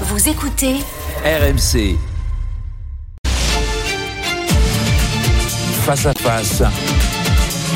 Vous 0.00 0.28
écoutez 0.28 0.74
RMC. 1.24 1.96
Face 5.84 6.06
à 6.06 6.12
face. 6.14 6.62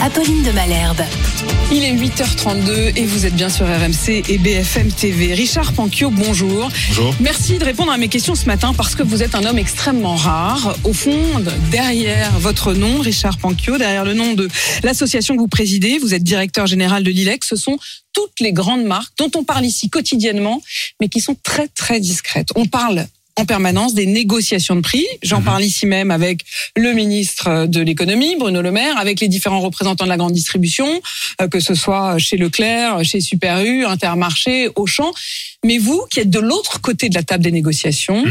Apolline 0.01 0.45
de 0.45 0.53
Malherbe. 0.53 1.03
Il 1.73 1.83
est 1.83 1.93
8h32 1.93 2.97
et 2.97 3.05
vous 3.05 3.27
êtes 3.27 3.35
bien 3.35 3.49
sur 3.49 3.67
RMC 3.67 4.23
et 4.29 4.39
BFM 4.39 4.93
TV. 4.93 5.35
Richard 5.35 5.73
Panquio, 5.73 6.11
bonjour. 6.11 6.71
Bonjour. 6.89 7.15
Merci 7.21 7.59
de 7.59 7.65
répondre 7.65 7.91
à 7.91 7.99
mes 7.99 8.09
questions 8.09 8.37
ce 8.37 8.47
matin 8.47 8.73
parce 8.75 8.95
que 8.95 9.03
vous 9.03 9.23
êtes 9.25 9.35
un 9.35 9.45
homme 9.45 9.59
extrêmement 9.59 10.15
rare. 10.15 10.77
Au 10.85 10.93
fond, 10.93 11.21
derrière 11.71 12.31
votre 12.39 12.75
nom, 12.75 13.01
Richard 13.01 13.39
Panquio, 13.39 13.77
derrière 13.77 14.05
le 14.05 14.15
nom 14.15 14.35
de 14.35 14.49
l'association 14.85 15.35
que 15.35 15.41
vous 15.41 15.49
présidez, 15.49 15.99
vous 15.99 16.15
êtes 16.15 16.23
directeur 16.23 16.67
général 16.67 17.03
de 17.03 17.11
l'ILEX, 17.11 17.49
ce 17.49 17.57
sont 17.57 17.79
toutes 18.13 18.41
les 18.41 18.53
grandes 18.53 18.85
marques 18.85 19.13
dont 19.19 19.31
on 19.37 19.43
parle 19.43 19.65
ici 19.65 19.91
quotidiennement, 19.91 20.63
mais 21.01 21.09
qui 21.09 21.21
sont 21.21 21.37
très 21.43 21.69
très 21.69 21.99
discrètes. 21.99 22.49
On 22.55 22.67
parle 22.67 23.07
en 23.39 23.45
permanence 23.45 23.95
des 23.95 24.07
négociations 24.07 24.75
de 24.75 24.81
prix. 24.81 25.07
J'en 25.23 25.41
parle 25.41 25.63
ici 25.63 25.87
même 25.87 26.11
avec 26.11 26.41
le 26.77 26.93
ministre 26.93 27.67
de 27.67 27.81
l'économie, 27.81 28.35
Bruno 28.37 28.61
Le 28.61 28.73
Maire, 28.73 28.99
avec 28.99 29.21
les 29.21 29.29
différents 29.29 29.61
représentants 29.61 30.05
de 30.05 30.09
la 30.09 30.17
grande 30.17 30.33
distribution, 30.33 30.89
euh, 31.41 31.47
que 31.47 31.61
ce 31.61 31.75
soit 31.75 32.19
chez 32.19 32.37
Leclerc, 32.37 33.05
chez 33.05 33.21
Super 33.21 33.65
U, 33.65 33.85
Intermarché, 33.85 34.69
Auchan. 34.75 35.13
Mais 35.65 35.79
vous, 35.79 36.05
qui 36.11 36.19
êtes 36.19 36.31
de 36.31 36.41
l'autre 36.41 36.81
côté 36.81 37.09
de 37.09 37.15
la 37.15 37.23
table 37.23 37.45
des 37.45 37.53
négociations, 37.53 38.25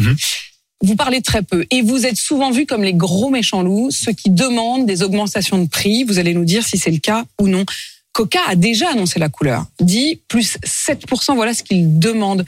vous 0.84 0.96
parlez 0.96 1.22
très 1.22 1.42
peu 1.42 1.66
et 1.72 1.82
vous 1.82 2.06
êtes 2.06 2.18
souvent 2.18 2.52
vu 2.52 2.66
comme 2.66 2.84
les 2.84 2.94
gros 2.94 3.30
méchants 3.30 3.64
loups, 3.64 3.92
ceux 3.92 4.12
qui 4.12 4.30
demandent 4.30 4.86
des 4.86 5.04
augmentations 5.04 5.58
de 5.58 5.70
prix. 5.70 6.04
Vous 6.04 6.20
allez 6.20 6.34
nous 6.34 6.46
dire 6.46 6.66
si 6.66 6.78
c'est 6.78 6.92
le 6.92 7.00
cas 7.00 7.24
ou 7.40 7.48
non. 7.48 7.66
Coca 8.12 8.42
a 8.48 8.56
déjà 8.56 8.90
annoncé 8.90 9.20
la 9.20 9.30
couleur, 9.30 9.66
dit 9.80 10.20
plus 10.28 10.58
7%, 10.66 11.36
voilà 11.36 11.54
ce 11.54 11.64
qu'il 11.64 12.00
demande. 12.00 12.46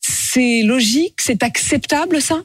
C'est 0.00 0.62
logique, 0.62 1.14
c'est 1.20 1.42
acceptable 1.42 2.22
ça? 2.22 2.42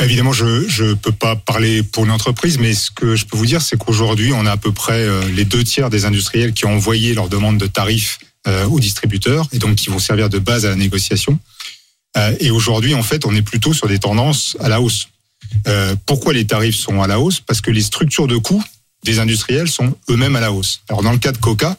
Évidemment, 0.00 0.32
je 0.32 0.84
ne 0.84 0.94
peux 0.94 1.12
pas 1.12 1.34
parler 1.34 1.82
pour 1.82 2.04
une 2.04 2.10
entreprise, 2.10 2.58
mais 2.58 2.74
ce 2.74 2.90
que 2.90 3.16
je 3.16 3.24
peux 3.24 3.36
vous 3.36 3.46
dire, 3.46 3.62
c'est 3.62 3.76
qu'aujourd'hui, 3.76 4.32
on 4.32 4.46
a 4.46 4.52
à 4.52 4.56
peu 4.56 4.72
près 4.72 5.00
euh, 5.00 5.26
les 5.28 5.44
deux 5.44 5.64
tiers 5.64 5.90
des 5.90 6.04
industriels 6.04 6.52
qui 6.52 6.66
ont 6.66 6.74
envoyé 6.74 7.14
leur 7.14 7.28
demande 7.28 7.58
de 7.58 7.66
tarifs 7.66 8.18
euh, 8.46 8.66
aux 8.66 8.80
distributeurs 8.80 9.48
et 9.52 9.58
donc 9.58 9.76
qui 9.76 9.88
vont 9.88 9.98
servir 9.98 10.28
de 10.28 10.38
base 10.38 10.66
à 10.66 10.70
la 10.70 10.76
négociation. 10.76 11.38
Euh, 12.16 12.34
et 12.38 12.50
aujourd'hui, 12.50 12.94
en 12.94 13.02
fait, 13.02 13.24
on 13.24 13.34
est 13.34 13.42
plutôt 13.42 13.72
sur 13.72 13.88
des 13.88 13.98
tendances 13.98 14.56
à 14.60 14.68
la 14.68 14.80
hausse. 14.80 15.08
Pourquoi 16.04 16.34
les 16.34 16.46
tarifs 16.46 16.76
sont 16.76 17.00
à 17.00 17.06
la 17.06 17.18
hausse? 17.18 17.40
Parce 17.40 17.60
que 17.60 17.70
les 17.70 17.80
structures 17.80 18.26
de 18.26 18.36
coûts 18.36 18.62
des 19.04 19.18
industriels 19.18 19.68
sont 19.68 19.96
eux-mêmes 20.10 20.36
à 20.36 20.40
la 20.40 20.52
hausse. 20.52 20.80
Alors 20.88 21.02
dans 21.02 21.12
le 21.12 21.18
cas 21.18 21.32
de 21.32 21.38
Coca, 21.38 21.76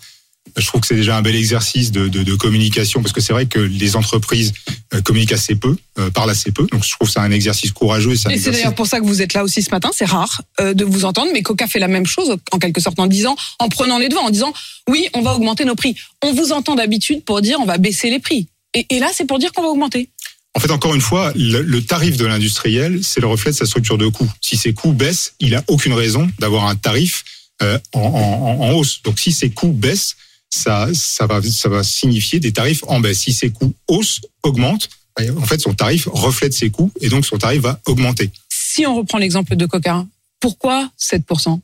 je 0.58 0.66
trouve 0.66 0.82
que 0.82 0.88
c'est 0.88 0.96
déjà 0.96 1.16
un 1.16 1.22
bel 1.22 1.36
exercice 1.36 1.92
de, 1.92 2.08
de, 2.08 2.24
de 2.24 2.36
communication 2.36 3.02
parce 3.02 3.14
que 3.14 3.22
c'est 3.22 3.34
vrai 3.34 3.46
que 3.46 3.60
les 3.60 3.96
entreprises 3.96 4.52
euh, 4.94 5.02
communiquent 5.02 5.32
assez 5.34 5.56
peu, 5.56 5.78
euh, 6.00 6.10
parlent 6.10 6.32
assez 6.32 6.52
peu. 6.52 6.66
Donc 6.72 6.84
je 6.84 6.92
trouve 6.92 7.10
c'est 7.10 7.20
un 7.20 7.32
exercice 7.32 7.72
courageux. 7.72 8.12
Et 8.14 8.18
c'est 8.18 8.30
exercice- 8.32 8.52
d'ailleurs 8.62 8.76
pour 8.76 8.88
ça 8.88 9.00
que 9.00 9.06
vous 9.06 9.22
êtes 9.22 9.34
là 9.34 9.44
aussi 9.44 9.62
ce 9.62 9.70
matin. 9.70 9.92
C'est 9.94 10.06
rare 10.06 10.42
euh, 10.60 10.74
de 10.74 10.84
vous 10.86 11.06
entendre, 11.06 11.30
mais 11.34 11.44
Coca 11.44 11.68
fait 11.68 11.80
la 11.80 11.88
même 11.88 12.08
chose 12.08 12.36
en 12.52 12.58
quelque 12.58 12.82
sorte 12.82 13.00
en 13.00 13.08
disant, 13.08 13.36
en 13.60 13.70
prenant 13.70 14.00
les 14.00 14.10
devants, 14.10 14.26
en 14.26 14.32
disant 14.32 14.52
oui, 14.90 15.08
on 15.14 15.22
va 15.22 15.36
augmenter 15.36 15.66
nos 15.66 15.76
prix. 15.76 15.96
On 16.24 16.34
vous 16.34 16.52
entend 16.52 16.76
d'habitude 16.76 17.24
pour 17.24 17.42
dire 17.42 17.58
on 17.62 17.66
va 17.66 17.78
baisser 17.78 18.10
les 18.10 18.20
prix. 18.20 18.48
Et, 18.74 18.86
et 18.90 19.00
là, 19.00 19.12
c'est 19.14 19.26
pour 19.26 19.40
dire 19.40 19.52
qu'on 19.54 19.62
va 19.62 19.70
augmenter. 19.70 20.10
En 20.56 20.60
fait, 20.60 20.72
encore 20.72 20.96
une 20.96 21.02
fois, 21.02 21.32
le, 21.36 21.62
le 21.62 21.84
tarif 21.84 22.18
de 22.18 22.26
l'industriel, 22.26 23.04
c'est 23.04 23.20
le 23.22 23.28
reflet 23.28 23.52
de 23.52 23.56
sa 23.56 23.66
structure 23.68 24.00
de 24.00 24.08
coûts. 24.08 24.30
Si 24.42 24.58
ses 24.58 24.74
coûts 24.74 24.94
baissent, 24.94 25.34
il 25.40 25.54
a 25.56 25.64
aucune 25.68 25.94
raison 25.94 26.28
d'avoir 26.40 26.66
un 26.66 26.76
tarif 26.76 27.24
euh, 27.62 27.78
en, 27.94 28.00
en- 28.00 28.64
en 28.64 28.72
hausse. 28.72 29.02
Donc, 29.04 29.20
si 29.20 29.32
ses 29.32 29.52
coûts 29.52 29.72
baissent, 29.72 30.16
ça, 30.50 30.90
ça 30.94 31.28
va, 31.28 31.42
ça 31.42 31.70
va 31.70 31.84
signifier 31.84 32.40
des 32.40 32.52
tarifs 32.52 32.84
en 32.88 33.00
baisse. 33.00 33.20
Si 33.20 33.34
ses 33.34 33.52
coûts 33.52 33.74
haussent, 33.88 34.22
augmentent, 34.44 34.90
en 35.38 35.46
fait, 35.46 35.60
son 35.60 35.74
tarif 35.74 36.08
reflète 36.12 36.54
ses 36.54 36.70
coûts 36.70 36.92
et 37.02 37.10
donc 37.10 37.26
son 37.26 37.38
tarif 37.38 37.62
va 37.62 37.80
augmenter. 37.86 38.32
Si 38.50 38.86
on 38.86 38.96
reprend 38.96 39.18
l'exemple 39.18 39.56
de 39.56 39.66
Coca, 39.66 40.06
pourquoi 40.40 40.90
7% 41.00 41.60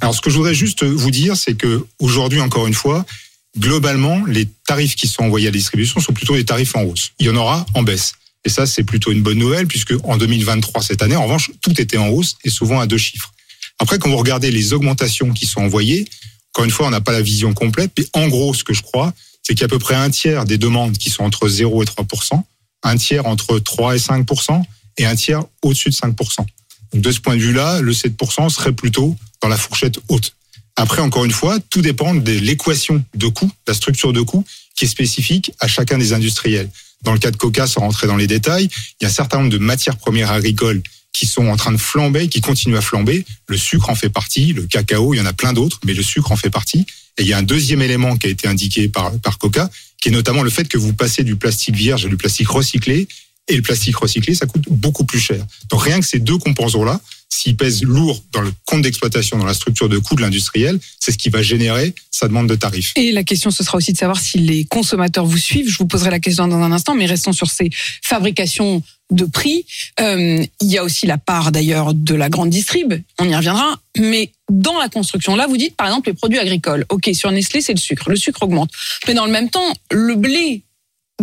Alors, 0.00 0.14
ce 0.14 0.20
que 0.20 0.30
je 0.30 0.36
voudrais 0.36 0.54
juste 0.54 0.84
vous 0.84 1.10
dire, 1.10 1.36
c'est 1.36 1.54
que 1.54 1.86
aujourd'hui, 1.98 2.40
encore 2.40 2.66
une 2.66 2.74
fois, 2.74 3.06
globalement, 3.58 4.24
les 4.26 4.48
tarifs 4.66 4.96
qui 4.96 5.08
sont 5.08 5.22
envoyés 5.22 5.48
à 5.48 5.50
la 5.50 5.56
distribution 5.56 6.00
sont 6.00 6.12
plutôt 6.12 6.34
des 6.34 6.44
tarifs 6.44 6.76
en 6.76 6.82
hausse. 6.82 7.12
Il 7.18 7.26
y 7.26 7.30
en 7.30 7.36
aura 7.36 7.64
en 7.74 7.82
baisse. 7.82 8.14
Et 8.44 8.50
ça, 8.50 8.66
c'est 8.66 8.84
plutôt 8.84 9.10
une 9.10 9.22
bonne 9.22 9.38
nouvelle, 9.38 9.66
puisque 9.66 9.94
en 10.04 10.18
2023, 10.18 10.82
cette 10.82 11.02
année, 11.02 11.16
en 11.16 11.24
revanche, 11.24 11.50
tout 11.62 11.80
était 11.80 11.96
en 11.96 12.08
hausse 12.08 12.36
et 12.44 12.50
souvent 12.50 12.80
à 12.80 12.86
deux 12.86 12.98
chiffres. 12.98 13.32
Après, 13.78 13.98
quand 13.98 14.10
vous 14.10 14.18
regardez 14.18 14.50
les 14.50 14.72
augmentations 14.72 15.32
qui 15.32 15.46
sont 15.46 15.62
envoyées, 15.62 16.06
encore 16.54 16.66
une 16.66 16.70
fois, 16.70 16.86
on 16.86 16.90
n'a 16.90 17.00
pas 17.00 17.10
la 17.10 17.20
vision 17.20 17.52
complète, 17.52 17.90
mais 17.98 18.06
en 18.12 18.28
gros, 18.28 18.54
ce 18.54 18.62
que 18.62 18.72
je 18.72 18.82
crois, 18.82 19.12
c'est 19.42 19.54
qu'il 19.54 19.62
y 19.62 19.64
a 19.64 19.66
à 19.66 19.68
peu 19.68 19.80
près 19.80 19.96
un 19.96 20.08
tiers 20.08 20.44
des 20.44 20.56
demandes 20.56 20.96
qui 20.96 21.10
sont 21.10 21.24
entre 21.24 21.48
0 21.48 21.82
et 21.82 21.84
3 21.84 22.06
un 22.84 22.96
tiers 22.96 23.26
entre 23.26 23.58
3 23.58 23.96
et 23.96 23.98
5 23.98 24.24
et 24.98 25.04
un 25.04 25.16
tiers 25.16 25.42
au-dessus 25.62 25.88
de 25.88 25.94
5 25.94 26.14
Donc, 26.16 27.02
de 27.02 27.10
ce 27.10 27.18
point 27.18 27.34
de 27.34 27.40
vue-là, 27.40 27.80
le 27.80 27.92
7 27.92 28.14
serait 28.50 28.72
plutôt 28.72 29.16
dans 29.42 29.48
la 29.48 29.56
fourchette 29.56 29.98
haute. 30.08 30.36
Après, 30.76 31.02
encore 31.02 31.24
une 31.24 31.32
fois, 31.32 31.58
tout 31.70 31.82
dépend 31.82 32.14
de 32.14 32.32
l'équation 32.32 33.04
de 33.16 33.26
coût, 33.26 33.50
la 33.66 33.74
structure 33.74 34.12
de 34.12 34.20
coût 34.20 34.44
qui 34.76 34.84
est 34.84 34.88
spécifique 34.88 35.52
à 35.58 35.66
chacun 35.66 35.98
des 35.98 36.12
industriels. 36.12 36.70
Dans 37.02 37.12
le 37.12 37.18
cas 37.18 37.32
de 37.32 37.36
Coca, 37.36 37.66
sans 37.66 37.80
rentrer 37.80 38.06
dans 38.06 38.16
les 38.16 38.28
détails, 38.28 38.68
il 39.00 39.04
y 39.04 39.06
a 39.06 39.08
un 39.08 39.12
certain 39.12 39.38
nombre 39.38 39.50
de 39.50 39.58
matières 39.58 39.96
premières 39.96 40.30
agricoles 40.30 40.82
qui 41.14 41.26
sont 41.26 41.46
en 41.46 41.56
train 41.56 41.72
de 41.72 41.78
flamber, 41.78 42.28
qui 42.28 42.42
continuent 42.42 42.76
à 42.76 42.82
flamber. 42.82 43.24
Le 43.46 43.56
sucre 43.56 43.88
en 43.88 43.94
fait 43.94 44.10
partie, 44.10 44.52
le 44.52 44.66
cacao, 44.66 45.14
il 45.14 45.18
y 45.18 45.20
en 45.20 45.26
a 45.26 45.32
plein 45.32 45.52
d'autres, 45.54 45.80
mais 45.86 45.94
le 45.94 46.02
sucre 46.02 46.32
en 46.32 46.36
fait 46.36 46.50
partie. 46.50 46.86
Et 47.16 47.22
il 47.22 47.28
y 47.28 47.32
a 47.32 47.38
un 47.38 47.42
deuxième 47.42 47.80
élément 47.80 48.16
qui 48.16 48.26
a 48.26 48.30
été 48.30 48.48
indiqué 48.48 48.88
par, 48.88 49.12
par 49.20 49.38
Coca, 49.38 49.70
qui 50.02 50.08
est 50.08 50.12
notamment 50.12 50.42
le 50.42 50.50
fait 50.50 50.66
que 50.66 50.76
vous 50.76 50.92
passez 50.92 51.22
du 51.22 51.36
plastique 51.36 51.76
vierge 51.76 52.04
à 52.04 52.08
du 52.08 52.16
plastique 52.16 52.48
recyclé. 52.48 53.06
Et 53.46 53.56
le 53.56 53.62
plastique 53.62 53.96
recyclé, 53.96 54.34
ça 54.34 54.46
coûte 54.46 54.64
beaucoup 54.68 55.04
plus 55.04 55.20
cher. 55.20 55.44
Donc 55.68 55.82
rien 55.82 56.00
que 56.00 56.06
ces 56.06 56.18
deux 56.18 56.38
composants-là, 56.38 57.00
s'ils 57.28 57.56
pèsent 57.56 57.82
lourd 57.82 58.22
dans 58.32 58.40
le 58.40 58.52
compte 58.64 58.82
d'exploitation, 58.82 59.38
dans 59.38 59.44
la 59.44 59.54
structure 59.54 59.88
de 59.88 59.98
coût 59.98 60.14
de 60.14 60.22
l'industriel, 60.22 60.78
c'est 60.98 61.12
ce 61.12 61.18
qui 61.18 61.28
va 61.28 61.42
générer 61.42 61.94
sa 62.10 62.28
demande 62.28 62.48
de 62.48 62.54
tarif. 62.54 62.92
Et 62.96 63.12
la 63.12 63.24
question, 63.24 63.50
ce 63.50 63.64
sera 63.64 63.78
aussi 63.78 63.92
de 63.92 63.98
savoir 63.98 64.18
si 64.18 64.38
les 64.38 64.64
consommateurs 64.64 65.26
vous 65.26 65.38
suivent. 65.38 65.68
Je 65.68 65.78
vous 65.78 65.86
poserai 65.86 66.10
la 66.10 66.20
question 66.20 66.48
dans 66.48 66.60
un 66.60 66.72
instant, 66.72 66.94
mais 66.94 67.06
restons 67.06 67.32
sur 67.32 67.50
ces 67.50 67.70
fabrications 68.02 68.82
de 69.10 69.24
prix. 69.24 69.66
Euh, 70.00 70.44
il 70.60 70.68
y 70.68 70.78
a 70.78 70.84
aussi 70.84 71.06
la 71.06 71.18
part 71.18 71.52
d'ailleurs 71.52 71.94
de 71.94 72.14
la 72.14 72.28
grande 72.28 72.50
distrib, 72.50 72.94
on 73.18 73.28
y 73.28 73.34
reviendra. 73.34 73.78
Mais 73.98 74.32
dans 74.50 74.78
la 74.78 74.88
construction, 74.88 75.36
là, 75.36 75.46
vous 75.46 75.56
dites 75.56 75.76
par 75.76 75.86
exemple 75.86 76.08
les 76.08 76.14
produits 76.14 76.38
agricoles. 76.38 76.86
Ok, 76.88 77.10
sur 77.14 77.30
Nestlé, 77.30 77.60
c'est 77.60 77.74
le 77.74 77.80
sucre. 77.80 78.08
Le 78.08 78.16
sucre 78.16 78.42
augmente. 78.42 78.70
Mais 79.06 79.14
dans 79.14 79.26
le 79.26 79.32
même 79.32 79.50
temps, 79.50 79.72
le 79.90 80.14
blé 80.14 80.62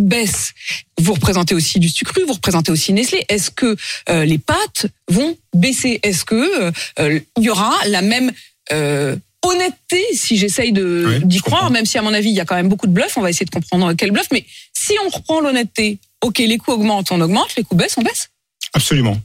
baisse. 0.01 0.51
Vous 0.99 1.13
représentez 1.13 1.55
aussi 1.55 1.79
du 1.79 1.89
sucre, 1.89 2.13
vous 2.27 2.33
représentez 2.33 2.71
aussi 2.71 2.93
Nestlé. 2.93 3.25
Est-ce 3.29 3.51
que 3.51 3.75
euh, 4.09 4.25
les 4.25 4.37
pâtes 4.37 4.87
vont 5.09 5.37
baisser? 5.53 5.99
Est-ce 6.03 6.25
que 6.25 6.71
euh, 6.99 7.19
il 7.37 7.43
y 7.43 7.49
aura 7.49 7.73
la 7.87 8.01
même 8.01 8.31
euh, 8.71 9.15
honnêteté 9.43 10.03
si 10.13 10.37
j'essaye 10.37 10.71
de 10.71 11.05
Oui, 11.07 11.25
d'y 11.25 11.37
je 11.37 11.41
croire, 11.43 11.61
comprends. 11.61 11.73
même 11.73 11.85
si 11.85 11.97
à 11.97 12.01
mon 12.01 12.13
avis 12.13 12.29
il 12.29 12.35
y 12.35 12.39
a 12.39 12.45
quand 12.45 12.55
même 12.55 12.69
beaucoup 12.69 12.87
de 12.87 12.93
bluff. 12.93 13.17
On 13.17 13.21
va 13.21 13.29
essayer 13.29 13.45
de 13.45 13.51
comprendre 13.51 13.93
quel 13.93 14.11
bluff. 14.11 14.27
Mais 14.31 14.45
si 14.73 14.93
on 15.05 15.09
reprend 15.09 15.39
l'honnêteté, 15.41 15.97
ok, 16.21 16.37
les 16.39 16.57
coûts 16.57 16.71
augmentent, 16.73 17.11
on 17.11 17.21
augmente, 17.21 17.55
les 17.55 17.63
coûts 17.63 17.75
baissent, 17.75 17.95
on 17.97 18.03
baisse? 18.03 18.29
Absolument. 18.73 19.19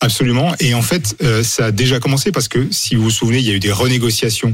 Absolument. 0.00 0.54
Et 0.60 0.74
en 0.74 0.82
fait, 0.82 1.16
euh, 1.22 1.42
ça 1.42 1.66
a 1.66 1.70
déjà 1.70 1.98
commencé 1.98 2.30
parce 2.30 2.48
que 2.48 2.70
si 2.70 2.94
vous 2.94 3.04
vous 3.04 3.10
souvenez, 3.10 3.38
il 3.38 3.46
y 3.46 3.50
a 3.50 3.54
eu 3.54 3.60
des 3.60 3.72
renégociations 3.72 4.52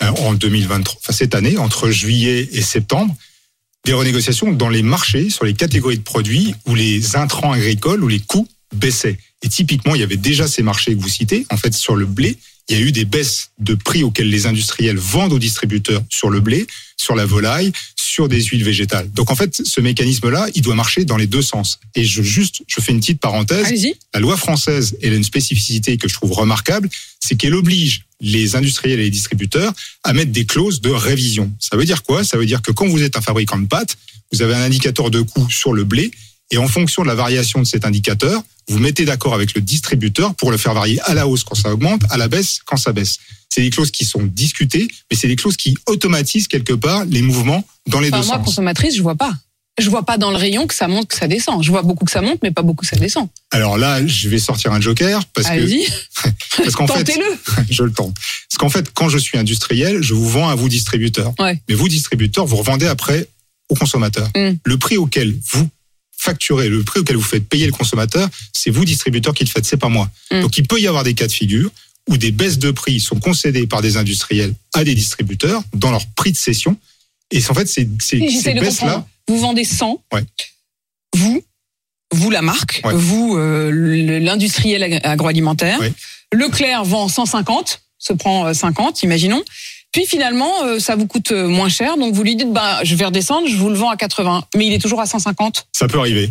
en 0.00 0.34
2023, 0.34 1.00
enfin 1.02 1.12
cette 1.12 1.34
année, 1.34 1.56
entre 1.58 1.90
juillet 1.90 2.48
et 2.52 2.60
septembre, 2.62 3.14
des 3.86 3.92
renégociations 3.92 4.52
dans 4.52 4.68
les 4.68 4.82
marchés 4.82 5.30
sur 5.30 5.44
les 5.44 5.54
catégories 5.54 5.96
de 5.96 6.02
produits 6.02 6.54
où 6.66 6.74
les 6.74 7.14
intrants 7.14 7.52
agricoles, 7.52 8.02
où 8.02 8.08
les 8.08 8.18
coûts 8.18 8.48
baissaient. 8.74 9.16
Et 9.42 9.48
typiquement, 9.48 9.94
il 9.94 10.00
y 10.00 10.04
avait 10.04 10.16
déjà 10.16 10.48
ces 10.48 10.64
marchés 10.64 10.94
que 10.96 11.00
vous 11.00 11.08
citez. 11.08 11.46
En 11.50 11.56
fait, 11.56 11.72
sur 11.72 11.94
le 11.94 12.04
blé, 12.04 12.36
il 12.68 12.76
y 12.76 12.82
a 12.82 12.84
eu 12.84 12.90
des 12.90 13.04
baisses 13.04 13.50
de 13.60 13.74
prix 13.74 14.02
auxquels 14.02 14.28
les 14.28 14.46
industriels 14.46 14.96
vendent 14.96 15.32
aux 15.32 15.38
distributeurs 15.38 16.02
sur 16.08 16.30
le 16.30 16.40
blé, 16.40 16.66
sur 16.96 17.14
la 17.14 17.24
volaille, 17.26 17.70
sur 17.94 18.28
des 18.28 18.42
huiles 18.42 18.64
végétales. 18.64 19.08
Donc 19.12 19.30
en 19.30 19.36
fait, 19.36 19.64
ce 19.64 19.80
mécanisme-là, 19.80 20.48
il 20.56 20.62
doit 20.62 20.74
marcher 20.74 21.04
dans 21.04 21.16
les 21.16 21.28
deux 21.28 21.42
sens. 21.42 21.78
Et 21.94 22.04
je 22.04 22.22
juste, 22.22 22.62
je 22.66 22.80
fais 22.80 22.90
une 22.90 22.98
petite 22.98 23.20
parenthèse. 23.20 23.66
Allez-y. 23.66 23.94
La 24.14 24.18
loi 24.18 24.36
française, 24.36 24.96
elle 25.00 25.12
a 25.12 25.16
une 25.16 25.22
spécificité 25.22 25.96
que 25.96 26.08
je 26.08 26.14
trouve 26.14 26.32
remarquable, 26.32 26.88
c'est 27.20 27.36
qu'elle 27.36 27.54
oblige 27.54 28.05
les 28.20 28.56
industriels 28.56 29.00
et 29.00 29.04
les 29.04 29.10
distributeurs 29.10 29.72
à 30.04 30.12
mettre 30.12 30.32
des 30.32 30.46
clauses 30.46 30.80
de 30.80 30.90
révision. 30.90 31.52
Ça 31.58 31.76
veut 31.76 31.84
dire 31.84 32.02
quoi? 32.02 32.24
Ça 32.24 32.36
veut 32.36 32.46
dire 32.46 32.62
que 32.62 32.72
quand 32.72 32.86
vous 32.88 33.02
êtes 33.02 33.16
un 33.16 33.20
fabricant 33.20 33.58
de 33.58 33.66
pâtes, 33.66 33.96
vous 34.32 34.42
avez 34.42 34.54
un 34.54 34.62
indicateur 34.62 35.10
de 35.10 35.20
coût 35.20 35.48
sur 35.50 35.72
le 35.72 35.84
blé, 35.84 36.10
et 36.50 36.58
en 36.58 36.68
fonction 36.68 37.02
de 37.02 37.08
la 37.08 37.14
variation 37.14 37.60
de 37.60 37.66
cet 37.66 37.84
indicateur, 37.84 38.40
vous 38.68 38.78
mettez 38.78 39.04
d'accord 39.04 39.34
avec 39.34 39.54
le 39.54 39.60
distributeur 39.60 40.34
pour 40.34 40.50
le 40.50 40.56
faire 40.56 40.74
varier 40.74 41.00
à 41.02 41.14
la 41.14 41.26
hausse 41.26 41.44
quand 41.44 41.54
ça 41.54 41.72
augmente, 41.72 42.02
à 42.10 42.16
la 42.16 42.28
baisse 42.28 42.60
quand 42.64 42.76
ça 42.76 42.92
baisse. 42.92 43.18
C'est 43.48 43.62
des 43.62 43.70
clauses 43.70 43.90
qui 43.90 44.04
sont 44.04 44.22
discutées, 44.24 44.88
mais 45.10 45.16
c'est 45.16 45.28
des 45.28 45.36
clauses 45.36 45.56
qui 45.56 45.76
automatisent 45.86 46.46
quelque 46.48 46.72
part 46.72 47.04
les 47.04 47.22
mouvements 47.22 47.66
dans 47.88 48.00
les 48.00 48.08
Enfin, 48.08 48.20
deux 48.20 48.26
moi, 48.26 48.36
sens. 48.36 48.44
consommatrice, 48.44 48.96
je 48.96 49.02
vois 49.02 49.14
pas. 49.14 49.32
Je 49.78 49.90
vois 49.90 50.04
pas 50.04 50.16
dans 50.16 50.30
le 50.30 50.38
rayon 50.38 50.66
que 50.66 50.74
ça 50.74 50.88
monte, 50.88 51.08
que 51.08 51.16
ça 51.16 51.28
descend. 51.28 51.62
Je 51.62 51.70
vois 51.70 51.82
beaucoup 51.82 52.06
que 52.06 52.10
ça 52.10 52.22
monte, 52.22 52.38
mais 52.42 52.50
pas 52.50 52.62
beaucoup 52.62 52.84
que 52.84 52.88
ça 52.88 52.96
descend. 52.96 53.28
Alors 53.50 53.76
là, 53.76 54.06
je 54.06 54.28
vais 54.28 54.38
sortir 54.38 54.72
un 54.72 54.80
joker 54.80 55.24
parce 55.34 55.48
que 55.48 56.56
parce 56.62 56.74
qu'en 56.74 56.86
fait, 56.86 57.12
je 57.70 57.82
le 57.82 57.92
tente. 57.92 58.14
Parce 58.14 58.58
qu'en 58.58 58.70
fait, 58.70 58.90
quand 58.94 59.10
je 59.10 59.18
suis 59.18 59.36
industriel, 59.36 60.02
je 60.02 60.14
vous 60.14 60.28
vends 60.28 60.48
à 60.48 60.54
vous 60.54 60.70
distributeurs. 60.70 61.34
Ouais. 61.38 61.60
Mais 61.68 61.74
vous 61.74 61.88
distributeurs, 61.88 62.46
vous 62.46 62.56
revendez 62.56 62.86
après 62.86 63.28
aux 63.68 63.74
consommateurs. 63.74 64.30
Mm. 64.34 64.52
Le 64.64 64.78
prix 64.78 64.96
auquel 64.96 65.36
vous 65.52 65.68
facturez, 66.16 66.70
le 66.70 66.82
prix 66.82 67.00
auquel 67.00 67.16
vous 67.16 67.22
faites 67.22 67.46
payer 67.46 67.66
le 67.66 67.72
consommateur, 67.72 68.28
c'est 68.52 68.70
vous, 68.70 68.86
distributeur, 68.86 69.34
qui 69.34 69.44
le 69.44 69.50
faites, 69.50 69.66
c'est 69.66 69.76
pas 69.76 69.90
moi. 69.90 70.10
Mm. 70.32 70.40
Donc 70.40 70.56
il 70.56 70.66
peut 70.66 70.80
y 70.80 70.86
avoir 70.86 71.04
des 71.04 71.12
cas 71.12 71.26
de 71.26 71.32
figure 71.32 71.70
où 72.08 72.16
des 72.16 72.30
baisses 72.30 72.58
de 72.58 72.70
prix 72.70 73.00
sont 73.00 73.18
concédées 73.18 73.66
par 73.66 73.82
des 73.82 73.96
industriels 73.96 74.54
à 74.74 74.84
des 74.84 74.94
distributeurs 74.94 75.62
dans 75.74 75.90
leur 75.90 76.06
prix 76.14 76.32
de 76.32 76.36
cession. 76.36 76.78
Et 77.30 77.42
en 77.48 77.54
fait, 77.54 77.66
ces 77.66 77.84
de 77.84 78.60
baisses-là. 78.60 79.06
Vous 79.28 79.38
vendez 79.38 79.64
100. 79.64 80.02
Ouais. 80.12 80.24
Vous, 81.14 81.42
vous 82.12 82.30
la 82.30 82.42
marque, 82.42 82.80
Ouais. 82.84 82.92
vous 82.94 83.36
euh, 83.36 83.70
l'industriel 84.20 84.82
ag- 84.82 85.00
agroalimentaire. 85.04 85.80
Ouais. 85.80 85.92
Leclerc 86.32 86.84
vend 86.84 87.08
150, 87.08 87.80
se 87.98 88.12
prend 88.12 88.46
euh, 88.46 88.52
50, 88.52 89.02
imaginons. 89.02 89.42
Puis 89.92 90.06
finalement, 90.06 90.52
euh, 90.64 90.78
ça 90.78 90.94
vous 90.96 91.06
coûte 91.06 91.32
euh, 91.32 91.48
moins 91.48 91.68
cher, 91.68 91.96
donc 91.96 92.12
vous 92.14 92.22
lui 92.22 92.36
dites, 92.36 92.52
bah, 92.52 92.80
je 92.84 92.94
vais 92.96 93.06
redescendre, 93.06 93.48
je 93.48 93.56
vous 93.56 93.70
le 93.70 93.76
vends 93.76 93.88
à 93.90 93.96
80, 93.96 94.44
mais 94.56 94.66
il 94.66 94.72
est 94.74 94.78
toujours 94.78 95.00
à 95.00 95.06
150. 95.06 95.66
ça 95.72 95.88
peut 95.88 95.98
arriver. 95.98 96.30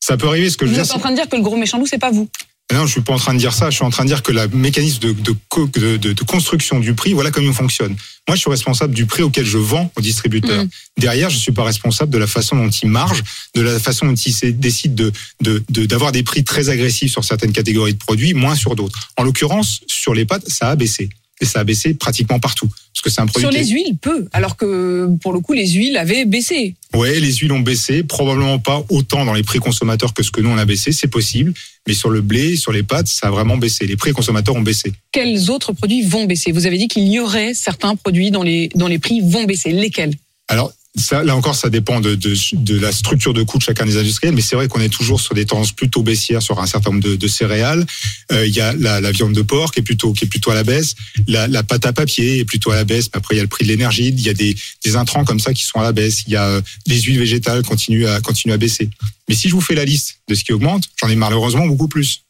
Ça 0.00 0.16
peut 0.16 0.28
arriver, 0.28 0.48
ce 0.48 0.56
que 0.56 0.64
je 0.64 0.70
Vous 0.70 0.76
veux 0.76 0.80
êtes 0.82 0.86
dire, 0.86 0.96
en 0.96 1.00
train 1.00 1.10
de 1.10 1.16
dire 1.16 1.28
que 1.28 1.36
le 1.36 1.42
gros 1.42 1.56
méchant 1.56 1.76
loup, 1.78 1.86
c'est 1.86 1.98
pas 1.98 2.10
vous. 2.10 2.28
Non, 2.72 2.84
je 2.86 2.92
suis 2.92 3.00
pas 3.00 3.14
en 3.14 3.18
train 3.18 3.32
de 3.32 3.38
dire 3.38 3.54
ça. 3.54 3.70
Je 3.70 3.76
suis 3.76 3.84
en 3.84 3.90
train 3.90 4.04
de 4.04 4.08
dire 4.10 4.22
que 4.22 4.30
la 4.30 4.46
mécanisme 4.48 5.00
de, 5.00 5.12
de, 5.12 5.96
de, 5.96 6.12
de- 6.12 6.22
construction 6.24 6.80
du 6.80 6.92
prix, 6.94 7.14
voilà 7.14 7.30
comment 7.30 7.48
il 7.48 7.54
fonctionne. 7.54 7.96
Moi, 8.28 8.34
je 8.36 8.40
suis 8.40 8.50
responsable 8.50 8.92
du 8.92 9.06
prix 9.06 9.22
auquel 9.22 9.46
je 9.46 9.56
vends 9.56 9.90
au 9.96 10.02
distributeur. 10.02 10.64
Mm. 10.64 10.68
Derrière, 10.98 11.30
je 11.30 11.38
suis 11.38 11.52
pas 11.52 11.64
responsable 11.64 12.12
de 12.12 12.18
la 12.18 12.26
façon 12.26 12.56
dont 12.56 12.68
il 12.68 12.88
marge, 12.90 13.22
de 13.54 13.62
la 13.62 13.78
façon 13.80 14.04
dont 14.06 14.14
il 14.14 14.60
décide 14.60 14.94
de 14.94 15.12
de- 15.40 15.64
de- 15.70 15.86
d'avoir 15.86 16.12
des 16.12 16.22
prix 16.22 16.44
très 16.44 16.68
agressifs 16.68 17.10
sur 17.10 17.24
certaines 17.24 17.52
catégories 17.52 17.94
de 17.94 17.98
produits, 17.98 18.34
moins 18.34 18.54
sur 18.54 18.76
d'autres. 18.76 18.98
En 19.16 19.22
l'occurrence, 19.22 19.80
sur 19.86 20.12
les 20.12 20.26
pâtes, 20.26 20.46
ça 20.48 20.68
a 20.68 20.76
baissé. 20.76 21.08
Et 21.40 21.44
ça 21.44 21.60
a 21.60 21.64
baissé 21.64 21.94
pratiquement 21.94 22.40
partout. 22.40 22.68
Parce 22.92 23.02
que 23.02 23.10
c'est 23.10 23.20
un 23.20 23.26
produit 23.26 23.48
Sur 23.48 23.50
les 23.50 23.66
huiles, 23.68 23.96
peu. 24.00 24.26
Alors 24.32 24.56
que 24.56 25.08
pour 25.20 25.32
le 25.32 25.40
coup, 25.40 25.52
les 25.52 25.68
huiles 25.68 25.96
avaient 25.96 26.24
baissé. 26.24 26.74
Ouais, 26.94 27.20
les 27.20 27.32
huiles 27.32 27.52
ont 27.52 27.60
baissé, 27.60 28.02
probablement 28.02 28.58
pas 28.58 28.84
autant 28.88 29.24
dans 29.24 29.34
les 29.34 29.44
prix 29.44 29.60
consommateurs 29.60 30.14
que 30.14 30.22
ce 30.22 30.30
que 30.30 30.40
nous 30.40 30.50
on 30.50 30.58
a 30.58 30.64
baissé, 30.64 30.90
c'est 30.90 31.08
possible, 31.08 31.54
mais 31.86 31.94
sur 31.94 32.10
le 32.10 32.22
blé, 32.22 32.56
sur 32.56 32.72
les 32.72 32.82
pâtes, 32.82 33.06
ça 33.06 33.28
a 33.28 33.30
vraiment 33.30 33.56
baissé. 33.56 33.86
Les 33.86 33.96
prix 33.96 34.12
consommateurs 34.12 34.56
ont 34.56 34.62
baissé. 34.62 34.92
Quels 35.12 35.50
autres 35.50 35.72
produits 35.72 36.02
vont 36.02 36.24
baisser? 36.24 36.50
Vous 36.50 36.66
avez 36.66 36.78
dit 36.78 36.88
qu'il 36.88 37.06
y 37.06 37.20
aurait 37.20 37.54
certains 37.54 37.94
produits 37.94 38.30
dont 38.30 38.42
les, 38.42 38.68
dont 38.74 38.88
les 38.88 38.98
prix 38.98 39.20
vont 39.20 39.44
baisser. 39.44 39.70
Lesquels? 39.70 40.14
Alors 40.48 40.72
ça, 40.98 41.22
là 41.24 41.34
encore, 41.36 41.54
ça 41.54 41.70
dépend 41.70 42.00
de, 42.00 42.14
de, 42.14 42.34
de 42.52 42.78
la 42.78 42.92
structure 42.92 43.32
de 43.32 43.42
coût 43.42 43.58
de 43.58 43.62
chacun 43.62 43.86
des 43.86 43.96
industriels, 43.96 44.34
mais 44.34 44.40
c'est 44.40 44.56
vrai 44.56 44.68
qu'on 44.68 44.80
est 44.80 44.88
toujours 44.88 45.20
sur 45.20 45.34
des 45.34 45.46
tendances 45.46 45.72
plutôt 45.72 46.02
baissières 46.02 46.42
sur 46.42 46.60
un 46.60 46.66
certain 46.66 46.90
nombre 46.90 47.02
de, 47.02 47.16
de 47.16 47.28
céréales. 47.28 47.86
Euh, 48.32 48.46
Il 48.46 48.54
y 48.54 48.60
a 48.60 48.74
la, 48.74 49.00
la 49.00 49.12
viande 49.12 49.32
de 49.32 49.42
porc 49.42 49.72
qui 49.72 49.80
est 49.80 49.82
plutôt 49.82 50.12
qui 50.12 50.24
est 50.24 50.28
plutôt 50.28 50.50
à 50.50 50.54
la 50.54 50.64
baisse, 50.64 50.94
la, 51.26 51.48
la 51.48 51.62
pâte 51.62 51.86
à 51.86 51.92
papier 51.92 52.38
est 52.40 52.44
plutôt 52.44 52.70
à 52.70 52.76
la 52.76 52.84
baisse. 52.84 53.08
Après, 53.12 53.34
il 53.34 53.38
y 53.38 53.40
a 53.40 53.44
le 53.44 53.48
prix 53.48 53.64
de 53.64 53.68
l'énergie, 53.70 54.08
il 54.08 54.20
y 54.20 54.28
a 54.28 54.34
des, 54.34 54.56
des 54.84 54.96
intrants 54.96 55.24
comme 55.24 55.40
ça 55.40 55.54
qui 55.54 55.64
sont 55.64 55.78
à 55.80 55.84
la 55.84 55.92
baisse. 55.92 56.24
Il 56.26 56.32
y 56.32 56.36
a 56.36 56.44
euh, 56.44 56.60
les 56.86 57.00
huiles 57.00 57.18
végétales 57.18 57.62
continuent 57.62 58.06
à 58.06 58.20
continuent 58.20 58.54
à 58.54 58.58
baisser. 58.58 58.90
Mais 59.28 59.34
si 59.34 59.48
je 59.48 59.54
vous 59.54 59.60
fais 59.60 59.74
la 59.74 59.84
liste 59.84 60.20
de 60.28 60.34
ce 60.34 60.42
qui 60.44 60.52
augmente, 60.52 60.88
j'en 61.00 61.08
ai 61.08 61.16
malheureusement 61.16 61.66
beaucoup 61.66 61.88
plus. 61.88 62.22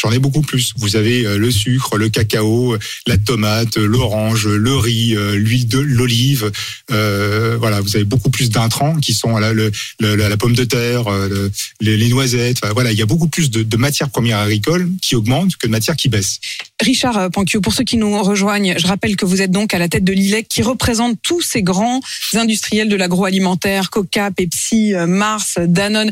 J'en 0.00 0.10
ai 0.12 0.18
beaucoup 0.18 0.40
plus. 0.40 0.72
Vous 0.76 0.96
avez 0.96 1.26
euh, 1.26 1.36
le 1.36 1.50
sucre, 1.50 1.98
le 1.98 2.08
cacao, 2.08 2.74
euh, 2.74 2.78
la 3.06 3.18
tomate, 3.18 3.76
euh, 3.76 3.86
l'orange, 3.86 4.46
le 4.46 4.76
riz, 4.76 5.14
l'huile 5.34 5.68
de 5.68 5.78
l'olive. 5.78 6.50
Voilà, 6.88 7.80
vous 7.80 7.96
avez 7.96 8.04
beaucoup 8.04 8.30
plus 8.30 8.50
d'intrants 8.50 8.96
qui 8.96 9.12
sont 9.12 9.36
là, 9.36 9.52
la, 10.00 10.36
pomme 10.36 10.54
de 10.54 10.64
terre, 10.64 11.10
le- 11.10 11.50
les, 11.80 12.08
noisettes. 12.08 12.60
Voilà, 12.72 12.92
il 12.92 12.98
y 12.98 13.02
a 13.02 13.06
beaucoup 13.06 13.28
plus 13.28 13.50
de, 13.50 13.76
matières 13.76 14.10
premières 14.10 14.38
agricoles 14.38 14.90
qui 15.02 15.16
augmentent 15.16 15.56
que 15.56 15.66
de 15.66 15.72
matières 15.72 15.96
qui 15.96 16.08
baissent. 16.08 16.40
Richard 16.80 17.30
Panquio, 17.30 17.60
pour 17.60 17.74
ceux 17.74 17.84
qui 17.84 17.96
nous 17.96 18.22
rejoignent, 18.22 18.74
je 18.78 18.86
rappelle 18.86 19.16
que 19.16 19.24
vous 19.24 19.42
êtes 19.42 19.50
donc 19.50 19.74
à 19.74 19.78
la 19.78 19.88
tête 19.88 20.04
de 20.04 20.12
l'ILEC 20.12 20.48
qui 20.48 20.62
représente 20.62 21.18
tous 21.22 21.42
ces 21.42 21.62
grands 21.62 22.00
industriels 22.34 22.88
de 22.88 22.96
l'agroalimentaire, 22.96 23.90
Coca, 23.90 24.30
Pepsi, 24.30 24.92
Mars, 25.06 25.58
Danone. 25.58 26.10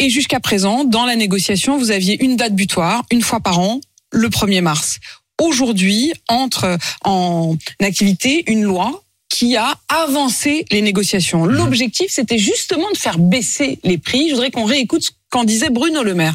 Et 0.00 0.08
jusqu'à 0.08 0.40
présent, 0.40 0.84
dans 0.84 1.04
la 1.04 1.14
négociation, 1.14 1.76
vous 1.76 1.90
aviez 1.90 2.24
une 2.24 2.34
date 2.36 2.54
butoir, 2.54 3.04
une 3.10 3.20
fois 3.20 3.40
par 3.40 3.58
an, 3.58 3.82
le 4.10 4.30
1er 4.30 4.62
mars. 4.62 4.98
Aujourd'hui, 5.38 6.14
entre 6.26 6.78
en 7.04 7.54
activité 7.82 8.50
une 8.50 8.62
loi 8.62 9.04
qui 9.28 9.56
a 9.56 9.78
avancé 9.88 10.64
les 10.70 10.80
négociations. 10.80 11.44
L'objectif, 11.44 12.10
c'était 12.10 12.38
justement 12.38 12.90
de 12.92 12.96
faire 12.96 13.18
baisser 13.18 13.78
les 13.84 13.98
prix. 13.98 14.30
Je 14.30 14.34
voudrais 14.34 14.50
qu'on 14.50 14.64
réécoute 14.64 15.02
ce 15.02 15.10
qu'en 15.28 15.44
disait 15.44 15.68
Bruno 15.68 16.02
Le 16.02 16.14
Maire. 16.14 16.34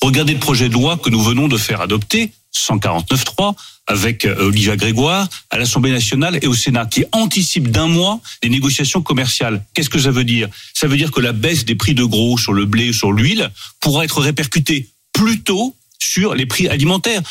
Regardez 0.00 0.34
le 0.34 0.40
projet 0.40 0.68
de 0.68 0.74
loi 0.74 0.98
que 0.98 1.10
nous 1.10 1.20
venons 1.20 1.48
de 1.48 1.58
faire 1.58 1.80
adopter, 1.80 2.30
149.3, 2.54 3.54
avec 3.86 4.24
euh, 4.24 4.46
Olivia 4.46 4.76
Grégoire, 4.76 5.28
à 5.50 5.58
l'Assemblée 5.58 5.90
nationale 5.90 6.38
et 6.42 6.46
au 6.46 6.54
Sénat, 6.54 6.86
qui 6.86 7.04
anticipe 7.12 7.70
d'un 7.70 7.86
mois 7.86 8.20
les 8.42 8.48
négociations 8.48 9.02
commerciales. 9.02 9.64
Qu'est-ce 9.74 9.90
que 9.90 9.98
ça 9.98 10.10
veut 10.10 10.24
dire? 10.24 10.48
Ça 10.74 10.86
veut 10.86 10.96
dire 10.96 11.10
que 11.10 11.20
la 11.20 11.32
baisse 11.32 11.64
des 11.64 11.74
prix 11.74 11.94
de 11.94 12.04
gros 12.04 12.38
sur 12.38 12.52
le 12.52 12.66
blé, 12.66 12.92
sur 12.92 13.12
l'huile, 13.12 13.50
pourra 13.80 14.04
être 14.04 14.20
répercutée 14.20 14.88
plus 15.12 15.42
tôt 15.42 15.74
sur 15.98 16.34
les 16.34 16.46
prix 16.46 16.68
alimentaires. 16.68 17.22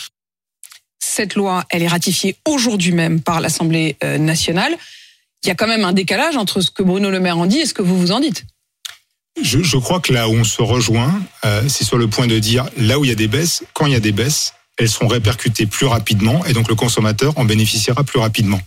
cette 0.99 1.35
loi, 1.35 1.65
elle 1.69 1.81
est 1.81 1.87
ratifiée 1.87 2.35
aujourd'hui 2.45 2.91
même 2.91 3.21
par 3.21 3.41
l'Assemblée 3.41 3.97
euh, 4.03 4.17
nationale. 4.17 4.77
Il 5.43 5.47
y 5.47 5.49
a 5.49 5.55
quand 5.55 5.67
même 5.67 5.85
un 5.85 5.93
décalage 5.93 6.37
entre 6.37 6.61
ce 6.61 6.69
que 6.69 6.83
Bruno 6.83 7.09
Le 7.09 7.19
Maire 7.19 7.37
en 7.37 7.45
dit 7.45 7.59
et 7.59 7.65
ce 7.65 7.73
que 7.73 7.81
vous 7.81 7.97
vous 7.97 8.11
en 8.11 8.19
dites. 8.19 8.45
Je, 9.41 9.63
je 9.63 9.77
crois 9.77 10.01
que 10.01 10.11
là 10.11 10.27
où 10.27 10.33
on 10.33 10.43
se 10.43 10.61
rejoint, 10.61 11.21
euh, 11.45 11.67
c'est 11.69 11.85
sur 11.85 11.97
le 11.97 12.07
point 12.07 12.27
de 12.27 12.39
dire 12.39 12.65
là 12.77 12.99
où 12.99 13.05
il 13.05 13.07
y 13.07 13.11
a 13.11 13.15
des 13.15 13.27
baisses, 13.27 13.63
quand 13.73 13.85
il 13.85 13.93
y 13.93 13.95
a 13.95 14.01
des 14.01 14.11
baisses, 14.11 14.53
elles 14.79 14.89
seront 14.89 15.07
répercutées 15.07 15.65
plus 15.65 15.85
rapidement 15.85 16.43
et 16.45 16.53
donc 16.53 16.69
le 16.69 16.75
consommateur 16.75 17.37
en 17.37 17.45
bénéficiera 17.45 18.03
plus 18.03 18.19
rapidement. 18.19 18.59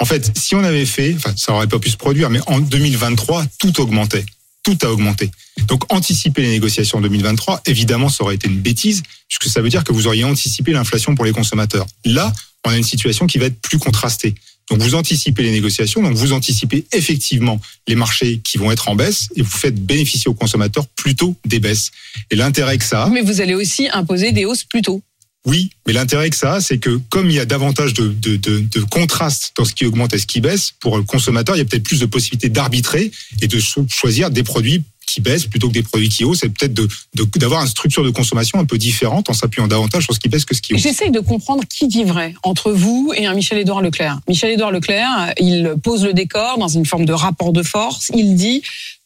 En 0.00 0.04
fait, 0.04 0.36
si 0.36 0.56
on 0.56 0.64
avait 0.64 0.86
fait, 0.86 1.14
enfin, 1.16 1.32
ça 1.36 1.52
aurait 1.52 1.68
pas 1.68 1.78
pu 1.78 1.90
se 1.90 1.96
produire, 1.96 2.28
mais 2.28 2.40
en 2.46 2.58
2023, 2.58 3.44
tout 3.58 3.80
augmentait. 3.80 4.24
Tout 4.64 4.76
a 4.82 4.90
augmenté. 4.90 5.30
Donc, 5.66 5.92
anticiper 5.92 6.42
les 6.42 6.50
négociations 6.50 6.98
en 6.98 7.00
2023, 7.02 7.62
évidemment, 7.66 8.08
ça 8.08 8.24
aurait 8.24 8.34
été 8.34 8.48
une 8.48 8.60
bêtise, 8.60 9.02
puisque 9.28 9.52
ça 9.52 9.60
veut 9.60 9.68
dire 9.68 9.84
que 9.84 9.92
vous 9.92 10.06
auriez 10.06 10.24
anticipé 10.24 10.72
l'inflation 10.72 11.14
pour 11.14 11.24
les 11.24 11.32
consommateurs. 11.32 11.86
Là, 12.04 12.32
on 12.64 12.70
a 12.70 12.76
une 12.76 12.84
situation 12.84 13.26
qui 13.26 13.38
va 13.38 13.46
être 13.46 13.60
plus 13.60 13.78
contrastée. 13.78 14.34
Donc, 14.70 14.80
vous 14.80 14.94
anticipez 14.94 15.42
les 15.42 15.50
négociations, 15.50 16.02
donc 16.02 16.14
vous 16.14 16.32
anticipez 16.32 16.84
effectivement 16.92 17.60
les 17.88 17.94
marchés 17.94 18.40
qui 18.42 18.58
vont 18.58 18.70
être 18.70 18.88
en 18.88 18.94
baisse 18.94 19.28
et 19.36 19.42
vous 19.42 19.50
faites 19.50 19.74
bénéficier 19.74 20.28
aux 20.28 20.34
consommateurs 20.34 20.86
plutôt 20.88 21.36
des 21.44 21.60
baisses. 21.60 21.90
Et 22.30 22.36
l'intérêt 22.36 22.78
que 22.78 22.84
ça 22.84 23.04
a, 23.04 23.08
Mais 23.08 23.22
vous 23.22 23.40
allez 23.40 23.54
aussi 23.54 23.88
imposer 23.92 24.32
des 24.32 24.44
hausses 24.44 24.64
plus 24.64 24.82
tôt. 24.82 25.02
Oui, 25.46 25.70
mais 25.86 25.92
l'intérêt 25.92 26.30
que 26.30 26.36
ça 26.36 26.54
a, 26.54 26.60
c'est 26.60 26.78
que 26.78 27.00
comme 27.10 27.28
il 27.28 27.34
y 27.36 27.40
a 27.40 27.44
davantage 27.44 27.94
de, 27.94 28.08
de, 28.08 28.36
de, 28.36 28.60
de 28.60 28.80
contraste 28.82 29.52
dans 29.56 29.64
ce 29.64 29.74
qui 29.74 29.84
augmente 29.86 30.14
et 30.14 30.18
ce 30.18 30.26
qui 30.26 30.40
baisse, 30.40 30.72
pour 30.78 30.96
le 30.96 31.02
consommateur, 31.02 31.56
il 31.56 31.58
y 31.58 31.62
a 31.62 31.64
peut-être 31.64 31.82
plus 31.82 31.98
de 32.00 32.06
possibilités 32.06 32.48
d'arbitrer 32.48 33.10
et 33.40 33.48
de 33.48 33.58
cho- 33.58 33.84
choisir 33.88 34.30
des 34.30 34.44
produits 34.44 34.82
qui 35.04 35.20
baissent 35.20 35.46
plutôt 35.46 35.68
que 35.68 35.74
des 35.74 35.82
produits 35.82 36.08
qui 36.08 36.24
haussent, 36.24 36.42
et 36.44 36.48
peut-être 36.48 36.72
de- 36.72 36.88
de- 37.16 37.24
d'avoir 37.38 37.60
une 37.60 37.68
structure 37.68 38.02
de 38.02 38.08
consommation 38.10 38.58
un 38.60 38.64
peu 38.64 38.78
différente 38.78 39.28
en 39.28 39.34
s'appuyant 39.34 39.66
davantage 39.66 40.04
sur 40.04 40.14
ce 40.14 40.20
qui 40.20 40.28
baisse 40.30 40.46
que 40.46 40.54
ce 40.54 40.62
qui 40.62 40.72
hausse. 40.72 40.80
J'essaye 40.80 41.10
de 41.10 41.20
comprendre 41.20 41.64
qui 41.68 41.86
dit 41.86 42.04
vrai 42.04 42.34
entre 42.44 42.72
vous 42.72 43.12
et 43.14 43.26
un 43.26 43.34
Michel-Édouard 43.34 43.82
Leclerc. 43.82 44.20
Michel-Édouard 44.28 44.70
Leclerc, 44.70 45.34
il 45.38 45.74
pose 45.82 46.02
le 46.04 46.14
décor 46.14 46.56
dans 46.56 46.68
une 46.68 46.86
forme 46.86 47.04
de 47.04 47.12
rapport 47.12 47.52
de 47.52 47.62
force. 47.62 48.10
Il 48.14 48.36
dit 48.36 48.62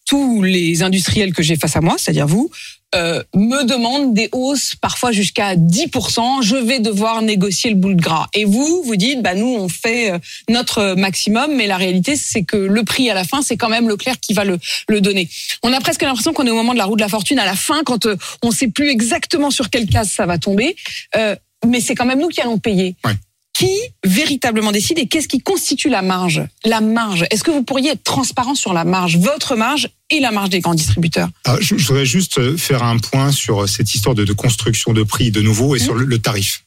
tous 0.07 0.43
les 0.43 0.83
industriels 0.83 1.33
que 1.35 1.43
j'ai 1.43 1.57
face 1.57 1.77
à 1.77 1.81
moi, 1.81 1.97
c'est-à-dire 1.99 2.27
vous, 2.27 2.51
euh, 2.95 3.23
me 3.35 3.65
demandent 3.65 4.15
des 4.15 4.29
hausses 4.33 4.77
parfois 4.77 5.11
jusqu'à 5.13 5.57
10%. 5.57 6.43
Je 6.43 6.57
vais 6.57 6.79
devoir 6.79 7.21
négocier 7.21 7.71
le 7.71 7.77
bout 7.77 7.93
de 7.93 8.01
gras. 8.01 8.29
Et 8.33 8.45
vous, 8.45 8.83
vous 8.85 8.97
dites, 8.97 9.23
bah 9.23 9.35
nous, 9.35 9.49
on 9.49 9.69
fait 9.69 10.13
euh, 10.13 10.19
notre 10.49 10.95
maximum, 10.95 11.55
mais 11.57 11.67
la 11.67 11.77
réalité, 11.77 12.15
c'est 12.17 12.45
que 12.45 12.57
le 12.57 12.85
prix 12.85 13.11
à 13.11 13.15
la 13.15 13.25
fin, 13.25 13.43
c'est 13.43 13.57
quand 13.57 13.69
même 13.69 13.89
Leclerc 13.89 14.21
qui 14.21 14.33
va 14.33 14.45
le, 14.45 14.59
le 14.89 15.01
donner. 15.01 15.29
On 15.63 15.73
a 15.73 15.81
presque 15.81 16.03
l'impression 16.03 16.33
qu'on 16.33 16.47
est 16.47 16.51
au 16.51 16.57
moment 16.57 16.73
de 16.73 16.79
la 16.79 16.85
roue 16.85 16.97
de 16.97 17.03
la 17.03 17.09
fortune 17.09 17.41
à 17.41 17.45
la 17.45 17.57
fin, 17.57 17.83
quand 17.85 18.07
euh, 18.07 18.17
on 18.43 18.53
sait 18.53 18.69
plus 18.69 18.89
exactement 18.89 19.51
sur 19.51 19.69
quelle 19.69 19.89
case 19.89 20.11
ça 20.11 20.25
va 20.25 20.39
tomber. 20.39 20.77
Euh, 21.17 21.35
mais 21.67 21.81
c'est 21.81 21.95
quand 21.95 22.07
même 22.07 22.21
nous 22.21 22.29
qui 22.29 22.41
allons 22.41 22.59
payer. 22.59 22.95
Ouais. 23.05 23.13
Qui 23.59 23.73
véritablement 24.05 24.71
décide 24.71 24.99
et 24.99 25.07
qu'est-ce 25.07 25.29
qui 25.29 25.41
constitue 25.41 25.89
la 25.89 26.03
marge? 26.03 26.43
La 26.65 26.83
marge. 26.83 27.25
Est-ce 27.31 27.43
que 27.43 27.51
vous 27.51 27.63
pourriez 27.63 27.93
être 27.93 28.03
transparent 28.03 28.55
sur 28.55 28.75
la 28.75 28.85
marge, 28.85 29.17
votre 29.17 29.57
marge 29.57 29.89
et 30.11 30.21
la 30.21 30.31
marge 30.31 30.51
des 30.51 30.61
grands 30.61 30.75
distributeurs 30.75 31.31
Ah, 31.47 31.57
je, 31.61 31.75
je 31.79 31.87
voudrais 31.87 32.05
juste 32.05 32.37
euh, 32.39 32.59
faire 32.59 32.83
un 32.83 32.99
point 32.99 33.33
sur 33.33 33.63
euh, 33.63 33.67
cette 33.67 33.95
histoire 33.95 34.15
de, 34.15 34.25
de 34.25 34.33
construction 34.35 34.93
de 34.93 35.03
prix 35.05 35.31
de 35.31 35.41
nouveau 35.41 35.75
et 35.75 35.79
sur 35.79 35.95
le, 35.95 36.05
le 36.05 36.19
tarif. 36.19 36.65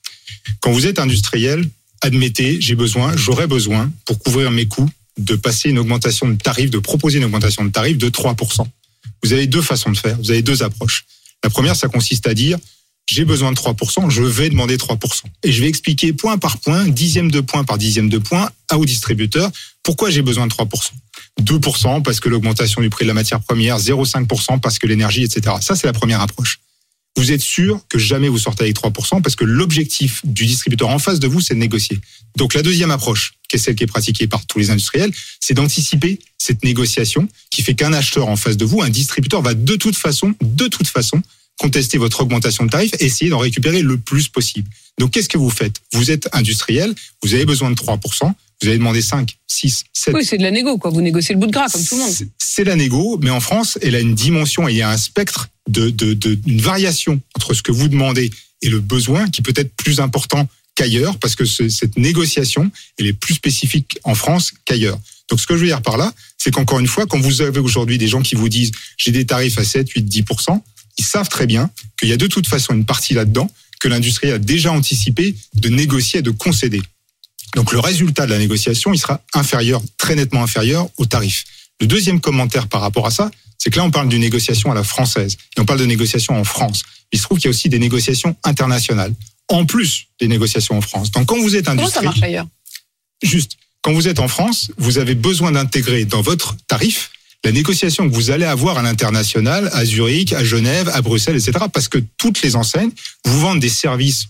Quand 0.62 0.72
vous 0.72 0.88
êtes 0.88 0.98
industriel, 0.98 1.70
admettez, 2.02 2.60
j'ai 2.60 2.74
besoin, 2.76 3.16
j'aurais 3.16 3.46
besoin, 3.46 3.92
pour 4.06 4.18
couvrir 4.18 4.50
mes 4.50 4.66
coûts, 4.66 4.90
de 5.20 5.36
passer 5.36 5.70
une 5.70 5.78
augmentation 5.78 6.28
de 6.28 6.36
tarif, 6.36 6.72
de 6.72 6.80
proposer 6.80 7.20
une 7.20 7.26
augmentation 7.26 7.64
de 7.64 7.70
tarif 7.70 8.00
de 8.00 8.10
3%. 8.10 8.66
Vous 9.22 9.34
avez 9.34 9.46
deux 9.46 9.62
façons 9.62 9.92
de 9.92 9.98
faire, 9.98 10.18
vous 10.18 10.32
avez 10.32 10.42
deux 10.42 10.64
approches. 10.64 11.06
La 11.44 11.52
première, 11.52 11.76
ça 11.76 11.88
consiste 11.88 12.26
à 12.26 12.34
dire, 12.34 12.58
j'ai 13.12 13.26
besoin 13.26 13.52
de 13.52 13.58
3%, 13.58 14.10
je 14.10 14.22
vais 14.22 14.50
demander 14.50 14.78
3%. 14.78 14.98
Et 15.44 15.52
je 15.52 15.62
vais 15.62 15.68
expliquer 15.68 16.14
point 16.14 16.38
par 16.38 16.60
point, 16.60 16.88
dixième 16.88 17.32
de 17.32 17.42
point 17.42 17.64
par 17.64 17.80
dixième 17.80 18.08
de 18.08 18.20
point, 18.20 18.52
à 18.70 18.78
au 18.78 18.86
distributeur, 18.86 19.50
pourquoi 19.82 20.12
j'ai 20.12 20.22
besoin 20.22 20.46
de 20.46 20.54
3%. 20.54 20.68
2% 21.42 22.04
parce 22.04 22.20
que 22.20 22.30
l'augmentation 22.30 22.82
du 22.82 22.90
prix 22.92 23.06
de 23.06 23.08
la 23.08 23.16
matière 23.16 23.42
première, 23.42 23.80
0,5% 23.80 24.60
parce 24.60 24.78
que 24.78 24.86
l'énergie, 24.86 25.24
etc. 25.24 25.56
Ça, 25.60 25.76
c'est 25.76 25.88
la 25.88 25.94
première 25.94 26.22
approche. 26.22 26.60
vous 27.18 27.32
êtes 27.32 27.42
sûr 27.42 27.82
que 27.90 27.98
jamais 27.98 28.30
vous 28.30 28.38
sortez 28.38 28.66
avec 28.66 28.76
3% 28.76 29.24
parce 29.24 29.36
que 29.36 29.44
l'objectif 29.44 30.22
du 30.24 30.46
distributeur 30.46 30.90
en 30.90 31.00
face 31.00 31.20
de 31.20 31.28
vous, 31.28 31.42
c'est 31.42 31.56
de 31.56 31.60
négocier. 31.60 32.00
Donc 32.38 32.54
la 32.54 32.62
deuxième 32.62 32.92
approche, 32.92 33.34
qui 33.50 33.56
est 33.56 33.60
celle 33.60 33.74
qui 33.74 33.86
est 33.86 33.88
pratiquée 33.88 34.28
par 34.28 34.46
tous 34.46 34.60
les 34.60 34.70
industriels, 34.70 35.12
c'est 35.40 35.56
d'anticiper 35.56 36.20
cette 36.38 36.64
négociation 36.64 37.28
qui 37.50 37.64
fait 37.64 37.74
qu'un 37.74 37.92
acheteur 37.92 38.28
en 38.28 38.36
face 38.36 38.56
de 38.56 38.66
vous, 38.66 38.84
un 38.84 38.90
distributeur 38.90 39.42
va 39.42 39.56
de 39.56 39.76
toute 39.76 39.98
façon, 39.98 40.36
de 40.42 40.68
toute 40.68 40.88
façon, 40.88 41.24
contester 41.60 41.98
votre 41.98 42.22
augmentation 42.22 42.66
de 42.66 42.72
tarif, 42.72 42.92
essayer 43.00 43.30
d'en 43.30 43.38
récupérer 43.38 43.82
le 43.82 43.98
plus 43.98 44.28
possible. 44.30 44.70
Donc 44.98 45.12
qu'est-ce 45.12 45.30
que 45.30 45.38
vous 45.38 45.50
faites? 45.50 45.76
Vous 45.94 46.10
êtes 46.10 46.28
industriel, 46.34 46.96
vous 47.22 47.34
avez 47.34 47.46
besoin 47.46 47.70
de 47.70 47.76
3%, 47.76 48.00
vous 48.62 48.68
avez 48.68 48.78
demandé 48.78 49.02
5, 49.02 49.38
6, 49.48 49.84
7. 49.94 50.14
Oui, 50.14 50.26
c'est 50.26 50.38
de 50.38 50.44
la 50.44 50.52
négo, 50.52 50.78
quoi. 50.78 50.90
Vous 50.90 51.02
négociez 51.02 51.36
le 51.36 51.40
bout 51.40 51.48
de 51.48 51.52
gras, 51.52 51.68
comme 51.70 51.84
tout 51.84 51.96
le 51.96 52.02
monde. 52.02 52.14
C'est 52.38 52.64
la 52.64 52.76
négo, 52.76 53.20
mais 53.22 53.30
en 53.30 53.40
France, 53.40 53.78
elle 53.82 53.96
a 53.96 54.00
une 54.00 54.16
dimension 54.16 54.68
et 54.68 54.74
il 54.74 54.78
y 54.78 54.82
a 54.82 54.90
un 54.90 54.98
spectre 54.98 55.50
de, 55.70 55.90
de, 55.90 56.14
de 56.14 56.38
une 56.48 56.62
variation 56.62 57.22
entre 57.36 57.54
ce 57.54 57.62
que 57.62 57.72
vous 57.72 57.88
demandez 57.88 58.32
et 58.62 58.70
le 58.70 58.80
besoin 58.80 59.30
qui 59.30 59.42
peut 59.42 59.54
être 59.56 59.74
plus 59.76 60.00
important 60.00 60.48
qu'ailleurs, 60.76 61.18
parce 61.20 61.36
que 61.36 61.46
ce, 61.46 61.70
cette 61.70 61.98
négociation, 61.98 62.72
elle 62.98 63.08
est 63.08 63.14
plus 63.14 63.34
spécifique 63.34 64.00
en 64.04 64.16
France 64.16 64.54
qu'ailleurs. 64.66 65.00
Donc, 65.30 65.40
ce 65.40 65.46
que 65.46 65.56
je 65.56 65.62
veux 65.62 65.68
dire 65.68 65.82
par 65.82 65.98
là, 65.98 66.12
c'est 66.38 66.52
qu'encore 66.52 66.80
une 66.80 66.88
fois, 66.88 67.06
quand 67.06 67.20
vous 67.20 67.42
avez 67.42 67.60
aujourd'hui 67.60 67.98
des 67.98 68.08
gens 68.08 68.22
qui 68.22 68.36
vous 68.36 68.50
disent 68.50 68.72
j'ai 68.98 69.12
des 69.12 69.26
tarifs 69.26 69.58
à 69.58 69.64
7, 69.64 69.90
8, 69.90 70.04
10 70.04 70.24
ils 71.00 71.06
savent 71.06 71.30
très 71.30 71.48
bien 71.48 71.72
qu'il 71.98 72.10
y 72.10 72.14
a 72.14 72.18
de 72.18 72.28
toute 72.28 72.46
façon 72.46 72.74
une 72.74 72.86
partie 72.86 73.14
là-dedans 73.14 73.50
que 73.80 73.88
l'industrie 73.88 74.32
a 74.32 74.38
déjà 74.38 74.72
anticipé 74.72 75.34
de 75.56 75.70
négocier 75.70 76.20
et 76.20 76.22
de 76.22 76.32
concéder. 76.32 76.82
Donc 77.56 77.72
le 77.72 77.80
résultat 77.80 78.26
de 78.26 78.32
la 78.32 78.38
négociation, 78.38 78.94
il 78.94 79.00
sera 79.00 79.22
inférieur, 79.34 79.82
très 79.98 80.16
nettement 80.16 80.44
inférieur 80.44 80.90
au 80.98 81.06
tarif. 81.06 81.46
Le 81.80 81.88
deuxième 81.88 82.20
commentaire 82.20 82.68
par 82.68 82.82
rapport 82.82 83.08
à 83.08 83.12
ça, 83.12 83.32
c'est 83.58 83.70
que 83.70 83.78
là, 83.78 83.86
on 83.86 83.92
parle 83.92 84.10
d'une 84.10 84.22
négociation 84.22 84.72
à 84.72 84.76
la 84.76 84.84
française 84.84 85.38
et 85.58 85.62
on 85.62 85.66
parle 85.66 85.80
de 85.80 85.86
négociation 85.86 86.38
en 86.38 86.44
France. 86.44 86.84
Il 87.12 87.18
se 87.18 87.24
trouve 87.24 87.38
qu'il 87.38 87.46
y 87.46 87.48
a 87.48 87.52
aussi 87.52 87.70
des 87.70 87.80
négociations 87.80 88.36
internationales, 88.44 89.14
en 89.48 89.66
plus 89.66 90.08
des 90.20 90.28
négociations 90.28 90.78
en 90.78 90.82
France. 90.82 91.12
Donc 91.12 91.28
quand 91.28 91.40
vous 91.40 91.56
êtes 91.56 91.68
industrie... 91.68 91.94
Comment 91.94 92.12
ça 92.12 92.20
marche 92.20 92.24
ailleurs 92.24 92.48
Juste, 93.24 93.54
quand 93.82 93.94
vous 93.94 94.08
êtes 94.08 94.20
en 94.20 94.28
France, 94.28 94.72
vous 94.78 94.98
avez 94.98 95.16
besoin 95.16 95.54
d'intégrer 95.54 96.06
dans 96.06 96.22
votre 96.22 96.56
tarif 96.68 97.12
la 97.46 97.52
négociation 97.52 98.10
que 98.10 98.14
vous 98.14 98.32
allez 98.32 98.46
avoir 98.46 98.78
à 98.78 98.82
l'international, 98.82 99.70
à 99.74 99.86
Zurich, 99.86 100.34
à 100.34 100.44
Genève, 100.44 100.90
à 100.94 101.02
Bruxelles, 101.02 101.38
etc. 101.38 101.66
Parce 101.72 101.88
que 101.88 102.00
toutes 102.18 102.42
les 102.42 102.56
enseignes 102.56 102.92
vous 103.26 103.40
vendent 103.40 103.60
des 103.60 103.70
services 103.70 104.28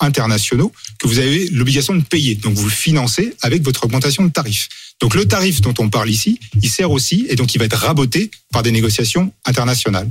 internationaux 0.00 0.72
que 0.98 1.06
vous 1.06 1.18
avez 1.18 1.48
l'obligation 1.48 1.94
de 1.94 2.02
payer. 2.02 2.34
Donc 2.34 2.54
vous 2.54 2.70
financez 2.70 3.34
avec 3.42 3.62
votre 3.62 3.84
augmentation 3.84 4.24
de 4.24 4.30
tarif. 4.30 4.68
Donc 5.00 5.14
le 5.14 5.26
tarif 5.26 5.60
dont 5.60 5.74
on 5.78 5.88
parle 5.88 6.10
ici, 6.10 6.38
il 6.62 6.70
sert 6.70 6.90
aussi 6.90 7.26
et 7.28 7.36
donc 7.36 7.54
il 7.54 7.58
va 7.58 7.64
être 7.64 7.76
raboté 7.76 8.30
par 8.52 8.62
des 8.62 8.70
négociations 8.70 9.32
internationales. 9.44 10.10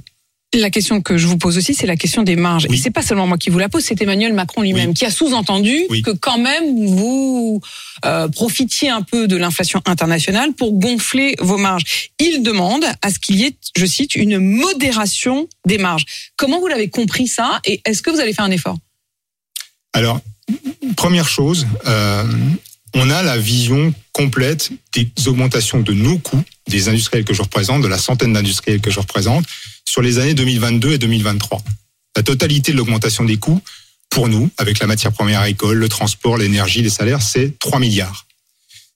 La 0.53 0.70
question 0.70 1.00
que 1.00 1.17
je 1.17 1.27
vous 1.27 1.38
pose 1.38 1.58
aussi, 1.58 1.74
c'est 1.74 1.88
la 1.88 1.96
question 1.96 2.24
des 2.24 2.36
marges. 2.36 2.67
Oui. 2.70 2.75
Et 2.75 2.79
c'est 2.79 2.91
pas 2.91 3.01
seulement 3.01 3.25
moi 3.25 3.38
qui 3.38 3.50
vous 3.50 3.60
la 3.60 3.70
pose, 3.70 3.86
c'est 3.86 4.01
Emmanuel 4.01 4.34
Macron 4.34 4.62
lui-même 4.62 4.89
oui. 4.89 4.93
qui 4.93 5.05
a 5.05 5.12
sous-entendu 5.12 5.86
oui. 5.89 6.01
que 6.01 6.12
quand 6.12 6.38
même 6.38 6.88
vous 6.88 7.62
euh, 8.05 8.27
profitiez 8.27 8.89
un 8.89 9.01
peu 9.01 9.27
de 9.27 9.36
l'inflation 9.36 9.81
internationale 9.86 10.53
pour 10.53 10.74
gonfler 10.74 11.36
vos 11.39 11.58
marges. 11.58 12.12
Il 12.20 12.43
demande 12.43 12.84
à 13.01 13.12
ce 13.12 13.20
qu'il 13.20 13.38
y 13.38 13.46
ait, 13.46 13.55
je 13.75 13.86
cite, 13.86 14.15
une 14.15 14.39
modération 14.39 15.48
des 15.65 15.77
marges. 15.77 16.05
Comment 16.36 16.60
vous 16.60 16.67
l'avez 16.67 16.89
compris 16.89 17.27
ça 17.27 17.60
et 17.65 17.81
est-ce 17.86 18.01
que 18.01 18.10
vous 18.10 18.20
allez 18.20 18.34
faire 18.34 18.46
un 18.46 18.51
effort? 18.51 18.77
Alors, 19.93 20.20
première 20.96 21.27
chose, 21.27 21.67
euh, 21.86 22.24
on 22.93 23.10
a 23.10 23.24
la 23.24 23.38
vision 23.38 23.93
complète 24.13 24.72
des 24.93 25.10
augmentations 25.27 25.79
de 25.79 25.93
nos 25.93 26.17
coûts, 26.17 26.43
des 26.67 26.89
industriels 26.89 27.25
que 27.25 27.34
je 27.34 27.41
représente, 27.41 27.81
de 27.81 27.88
la 27.88 27.98
centaine 27.98 28.34
d'industriels 28.34 28.81
que 28.81 28.91
je 28.91 29.00
représente, 29.00 29.46
sur 29.86 30.01
les 30.01 30.20
années 30.20 30.34
2022 30.34 30.93
et 30.93 30.98
2023. 30.98 31.62
La 32.15 32.24
totalité 32.24 32.72
de 32.72 32.77
l'augmentation 32.77 33.24
des 33.24 33.38
coûts, 33.38 33.62
pour 34.11 34.27
nous, 34.27 34.51
avec 34.57 34.79
la 34.79 34.87
matière 34.87 35.11
première 35.11 35.39
agricole, 35.39 35.77
le 35.77 35.89
transport, 35.89 36.37
l'énergie, 36.37 36.83
les 36.83 36.89
salaires, 36.89 37.21
c'est 37.21 37.57
3 37.57 37.79
milliards. 37.79 38.27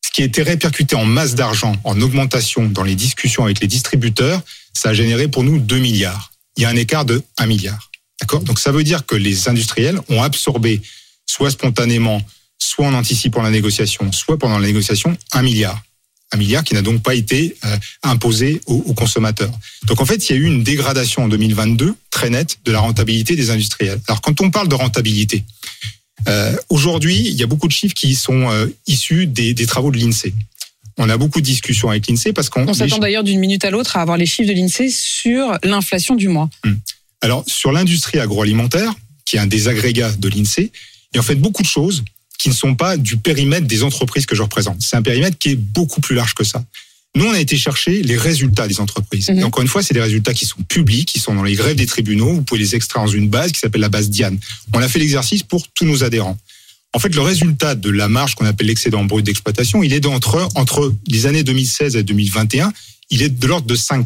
Ce 0.06 0.12
qui 0.12 0.22
a 0.22 0.26
été 0.26 0.44
répercuté 0.44 0.96
en 0.96 1.06
masse 1.06 1.36
d'argent, 1.36 1.76
en 1.84 2.00
augmentation 2.02 2.66
dans 2.66 2.84
les 2.84 2.96
discussions 2.96 3.46
avec 3.46 3.62
les 3.62 3.68
distributeurs, 3.68 4.42
ça 4.74 4.90
a 4.90 4.94
généré 4.94 5.28
pour 5.28 5.44
nous 5.44 5.58
2 5.58 5.80
milliards. 5.80 6.32
Il 6.58 6.64
y 6.64 6.66
a 6.66 6.70
un 6.70 6.76
écart 6.76 7.06
de 7.06 7.24
1 7.38 7.46
milliard. 7.48 7.90
D'accord? 8.22 8.42
Donc 8.42 8.60
ça 8.60 8.72
veut 8.72 8.84
dire 8.84 9.06
que 9.06 9.16
les 9.16 9.48
industriels 9.50 10.00
ont 10.10 10.22
absorbé, 10.22 10.82
soit 11.26 11.50
spontanément, 11.50 12.22
soit 12.60 12.86
en 12.86 12.94
anticipant 12.94 13.42
la 13.42 13.52
négociation, 13.52 14.12
soit 14.12 14.38
pendant 14.38 14.60
la 14.60 14.68
négociation, 14.68 15.18
1 15.32 15.42
milliard 15.42 15.82
un 16.32 16.38
milliard 16.38 16.64
qui 16.64 16.74
n'a 16.74 16.82
donc 16.82 17.02
pas 17.02 17.16
été 17.16 17.56
euh, 17.66 17.78
imposé 18.04 18.62
aux, 18.66 18.84
aux, 18.88 18.94
consommateurs. 18.94 19.52
Donc 19.86 20.02
en 20.02 20.06
fait, 20.06 20.30
il 20.30 20.36
y 20.36 20.36
a 20.36 20.42
eu 20.42 20.46
une 20.46 20.64
dégradation 20.64 21.24
en 21.24 21.28
2022 21.28 21.96
très 22.10 22.30
nette 22.30 22.58
de 22.66 22.72
la 22.72 22.80
rentabilité 22.80 23.36
des 23.36 23.50
industriels. 23.52 24.00
Alors 24.08 24.22
quand 24.22 24.42
on 24.42 24.50
parle 24.50 24.68
de 24.68 24.76
rentabilité, 24.76 25.44
euh, 26.28 26.56
aujourd'hui, 26.70 27.18
il 27.18 27.36
y 27.36 27.44
a 27.44 27.48
beaucoup 27.48 27.68
de 27.68 27.74
chiffres 27.74 27.94
qui 27.94 28.16
sont 28.16 28.50
euh, 28.50 28.68
issus 28.88 29.28
des, 29.28 29.54
des 29.54 29.66
travaux 29.66 29.92
de 29.92 29.98
l'INSEE. 29.98 30.34
On 30.98 31.10
a 31.10 31.18
beaucoup 31.18 31.42
de 31.42 31.46
discussions 31.46 31.90
avec 31.90 32.08
l'INSEE 32.08 32.34
parce 32.34 32.50
qu'on... 32.50 32.68
On 32.68 32.74
s'attend 32.74 33.00
d'ailleurs 33.00 33.24
d'une 33.24 33.40
minute 33.40 33.66
à 33.66 33.70
l'autre 33.70 33.98
à 33.98 34.02
avoir 34.02 34.18
les 34.18 34.26
chiffres 34.26 34.48
de 34.48 34.54
l'INSEE 34.54 34.90
sur 34.90 35.58
l'inflation 35.64 36.16
du 36.16 36.30
mois. 36.30 36.50
Hum. 36.66 36.80
Alors 37.22 37.44
sur 37.48 37.72
l'industrie 37.72 38.20
agroalimentaire, 38.20 38.94
qui 39.26 39.36
est 39.36 39.40
un 39.40 39.48
des 39.48 39.68
agrégats 39.68 40.12
de 40.12 40.30
l'INSEE, 40.30 40.72
il 41.14 41.16
y 41.16 41.18
a 41.18 41.22
en 41.22 41.24
fait 41.24 41.36
beaucoup 41.36 41.64
de 41.64 41.68
choses 41.68 42.04
qui 42.38 42.50
ne 42.50 42.54
sont 42.54 42.76
pas 42.76 42.98
du 42.98 43.18
périmètre 43.18 43.68
des 43.68 43.84
entreprises 43.84 44.26
que 44.26 44.36
je 44.36 44.42
représente. 44.42 44.82
C'est 44.82 44.96
un 44.96 45.02
périmètre 45.02 45.38
qui 45.38 45.52
est 45.52 45.56
beaucoup 45.56 46.02
plus 46.02 46.16
large 46.16 46.34
que 46.34 46.44
ça. 46.44 46.64
Nous, 47.16 47.26
on 47.26 47.32
a 47.32 47.40
été 47.40 47.56
chercher 47.56 48.02
les 48.04 48.18
résultats 48.18 48.68
des 48.68 48.82
entreprises. 48.82 49.30
Mmh. 49.30 49.40
Et 49.40 49.44
encore 49.44 49.62
une 49.62 49.70
fois, 49.70 49.82
c'est 49.82 49.94
des 49.94 50.02
résultats 50.02 50.34
qui 50.34 50.46
sont 50.46 50.62
publics, 50.68 51.08
qui 51.08 51.20
sont 51.20 51.34
dans 51.34 51.44
les 51.44 51.56
grèves 51.56 51.78
des 51.78 51.86
tribunaux. 51.86 52.34
Vous 52.34 52.42
pouvez 52.42 52.60
les 52.60 52.76
extraire 52.76 53.04
dans 53.06 53.12
une 53.12 53.30
base 53.30 53.54
qui 53.54 53.60
s'appelle 53.60 53.82
la 53.82 53.90
base 53.90 54.10
Diane. 54.10 54.38
On 54.74 54.82
a 54.82 54.88
fait 54.90 55.00
l'exercice 55.00 55.42
pour 55.42 55.66
tous 55.70 55.86
nos 55.86 56.04
adhérents. 56.04 56.38
En 56.94 57.00
fait, 57.00 57.14
le 57.14 57.22
résultat 57.22 57.76
de 57.76 57.90
la 57.90 58.08
marge 58.08 58.36
qu'on 58.36 58.46
appelle 58.46 58.68
l'excédent 58.68 59.04
brut 59.04 59.26
d'exploitation, 59.26 59.84
il 59.84 59.94
est 59.94 60.00
d'entre 60.00 60.48
entre 60.56 60.94
les 61.08 61.26
années 61.26 61.44
2016 61.44 61.96
et 61.96 62.04
2021, 62.04 62.72
il 63.10 63.22
est 63.22 63.30
de 63.30 63.48
l'ordre 63.48 63.68
de 63.68 63.76
5%. 63.76 64.06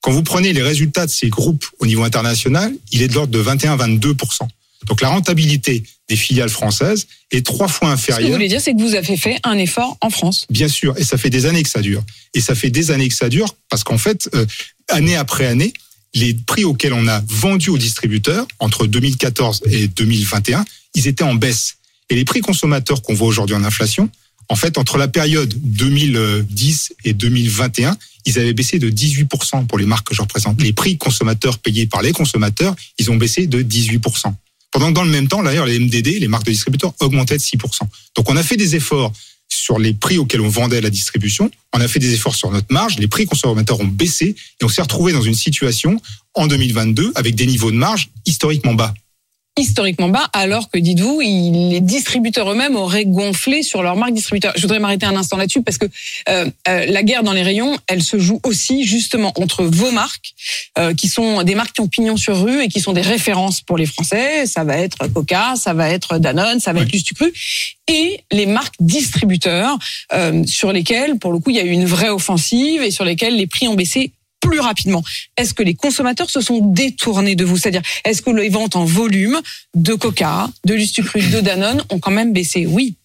Quand 0.00 0.12
vous 0.12 0.22
prenez 0.22 0.52
les 0.52 0.62
résultats 0.62 1.06
de 1.06 1.10
ces 1.10 1.28
groupes 1.28 1.66
au 1.78 1.86
niveau 1.86 2.04
international, 2.04 2.72
il 2.90 3.02
est 3.02 3.08
de 3.08 3.14
l'ordre 3.14 3.32
de 3.32 3.42
21-22%. 3.42 4.48
Donc 4.86 5.00
la 5.00 5.08
rentabilité 5.08 5.82
des 6.10 6.16
filiales 6.16 6.50
françaises 6.50 7.06
est 7.30 7.46
trois 7.46 7.68
fois 7.68 7.90
inférieure. 7.90 8.18
Ce 8.18 8.22
que 8.22 8.26
vous 8.26 8.34
voulez 8.34 8.48
dire, 8.48 8.60
c'est 8.60 8.74
que 8.74 8.80
vous 8.80 8.96
avez 8.96 9.16
fait 9.16 9.38
un 9.44 9.56
effort 9.56 9.96
en 10.00 10.10
France. 10.10 10.44
Bien 10.50 10.66
sûr, 10.66 10.92
et 10.98 11.04
ça 11.04 11.16
fait 11.16 11.30
des 11.30 11.46
années 11.46 11.62
que 11.62 11.68
ça 11.68 11.80
dure. 11.80 12.02
Et 12.34 12.40
ça 12.40 12.56
fait 12.56 12.68
des 12.68 12.90
années 12.90 13.08
que 13.08 13.14
ça 13.14 13.28
dure 13.28 13.54
parce 13.68 13.84
qu'en 13.84 13.96
fait, 13.96 14.28
euh, 14.34 14.44
année 14.88 15.14
après 15.16 15.46
année, 15.46 15.72
les 16.12 16.34
prix 16.34 16.64
auxquels 16.64 16.92
on 16.92 17.06
a 17.06 17.22
vendu 17.28 17.70
aux 17.70 17.78
distributeurs 17.78 18.46
entre 18.58 18.88
2014 18.88 19.62
et 19.70 19.86
2021, 19.86 20.64
ils 20.96 21.06
étaient 21.06 21.22
en 21.22 21.36
baisse. 21.36 21.76
Et 22.10 22.16
les 22.16 22.24
prix 22.24 22.40
consommateurs 22.40 23.02
qu'on 23.02 23.14
voit 23.14 23.28
aujourd'hui 23.28 23.54
en 23.54 23.62
inflation, 23.62 24.10
en 24.48 24.56
fait, 24.56 24.78
entre 24.78 24.98
la 24.98 25.06
période 25.06 25.54
2010 25.62 26.94
et 27.04 27.12
2021, 27.12 27.96
ils 28.26 28.38
avaient 28.40 28.52
baissé 28.52 28.80
de 28.80 28.90
18% 28.90 29.68
pour 29.68 29.78
les 29.78 29.86
marques 29.86 30.08
que 30.08 30.14
je 30.14 30.22
représente. 30.22 30.60
Les 30.60 30.72
prix 30.72 30.98
consommateurs 30.98 31.58
payés 31.58 31.86
par 31.86 32.02
les 32.02 32.10
consommateurs, 32.10 32.74
ils 32.98 33.12
ont 33.12 33.16
baissé 33.16 33.46
de 33.46 33.62
18%. 33.62 34.34
Pendant 34.70 34.90
dans 34.90 35.04
le 35.04 35.10
même 35.10 35.28
temps, 35.28 35.42
d'ailleurs, 35.42 35.66
les 35.66 35.78
MDD, 35.78 36.20
les 36.20 36.28
marques 36.28 36.44
de 36.44 36.52
distributeurs, 36.52 36.94
augmentaient 37.00 37.36
de 37.36 37.42
6%. 37.42 37.58
Donc 38.16 38.30
on 38.30 38.36
a 38.36 38.42
fait 38.42 38.56
des 38.56 38.76
efforts 38.76 39.12
sur 39.48 39.78
les 39.78 39.92
prix 39.92 40.18
auxquels 40.18 40.40
on 40.40 40.48
vendait 40.48 40.80
la 40.80 40.90
distribution, 40.90 41.50
on 41.72 41.80
a 41.80 41.88
fait 41.88 41.98
des 41.98 42.14
efforts 42.14 42.36
sur 42.36 42.50
notre 42.50 42.72
marge, 42.72 42.98
les 42.98 43.08
prix 43.08 43.26
consommateurs 43.26 43.80
ont 43.80 43.84
baissé 43.84 44.36
et 44.60 44.64
on 44.64 44.68
s'est 44.68 44.82
retrouvé 44.82 45.12
dans 45.12 45.22
une 45.22 45.34
situation 45.34 46.00
en 46.34 46.46
2022 46.46 47.12
avec 47.16 47.34
des 47.34 47.46
niveaux 47.46 47.72
de 47.72 47.76
marge 47.76 48.10
historiquement 48.26 48.74
bas 48.74 48.94
historiquement 49.58 50.08
bas, 50.08 50.28
alors 50.32 50.70
que, 50.70 50.78
dites-vous, 50.78 51.20
les 51.20 51.80
distributeurs 51.80 52.50
eux-mêmes 52.50 52.76
auraient 52.76 53.04
gonflé 53.04 53.62
sur 53.62 53.82
leur 53.82 53.96
marque 53.96 54.14
distributeur. 54.14 54.52
Je 54.56 54.62
voudrais 54.62 54.78
m'arrêter 54.78 55.06
un 55.06 55.16
instant 55.16 55.36
là-dessus 55.36 55.62
parce 55.62 55.76
que 55.76 55.86
euh, 56.28 56.46
euh, 56.68 56.86
la 56.86 57.02
guerre 57.02 57.22
dans 57.22 57.32
les 57.32 57.42
rayons, 57.42 57.76
elle 57.86 58.02
se 58.02 58.18
joue 58.18 58.40
aussi 58.44 58.84
justement 58.84 59.32
entre 59.36 59.64
vos 59.64 59.90
marques, 59.90 60.34
euh, 60.78 60.94
qui 60.94 61.08
sont 61.08 61.42
des 61.42 61.54
marques 61.54 61.74
qui 61.74 61.80
ont 61.80 61.88
pignon 61.88 62.16
sur 62.16 62.42
rue 62.42 62.62
et 62.62 62.68
qui 62.68 62.80
sont 62.80 62.92
des 62.92 63.00
références 63.00 63.60
pour 63.60 63.76
les 63.76 63.86
Français. 63.86 64.46
Ça 64.46 64.64
va 64.64 64.78
être 64.78 65.06
Coca, 65.08 65.54
ça 65.56 65.74
va 65.74 65.90
être 65.90 66.18
Danone, 66.18 66.60
ça 66.60 66.72
va 66.72 66.80
oui. 66.80 66.86
être 66.86 66.92
Lustucru, 66.92 67.32
et 67.88 68.24
les 68.30 68.46
marques 68.46 68.76
distributeurs 68.78 69.78
euh, 70.12 70.44
sur 70.46 70.72
lesquelles, 70.72 71.18
pour 71.18 71.32
le 71.32 71.38
coup, 71.38 71.50
il 71.50 71.56
y 71.56 71.60
a 71.60 71.64
eu 71.64 71.70
une 71.70 71.86
vraie 71.86 72.08
offensive 72.08 72.82
et 72.82 72.90
sur 72.90 73.04
lesquelles 73.04 73.36
les 73.36 73.46
prix 73.46 73.68
ont 73.68 73.74
baissé 73.74 74.12
plus 74.40 74.60
rapidement. 74.60 75.04
Est-ce 75.36 75.54
que 75.54 75.62
les 75.62 75.74
consommateurs 75.74 76.30
se 76.30 76.40
sont 76.40 76.60
détournés 76.60 77.36
de 77.36 77.44
vous? 77.44 77.56
C'est-à-dire, 77.56 77.82
est-ce 78.04 78.22
que 78.22 78.30
les 78.30 78.48
ventes 78.48 78.76
en 78.76 78.84
volume 78.84 79.40
de 79.74 79.94
Coca, 79.94 80.50
de 80.64 80.74
Lustucru, 80.74 81.20
de 81.20 81.40
Danone 81.40 81.82
ont 81.90 81.98
quand 81.98 82.10
même 82.10 82.32
baissé? 82.32 82.66
Oui. 82.66 82.96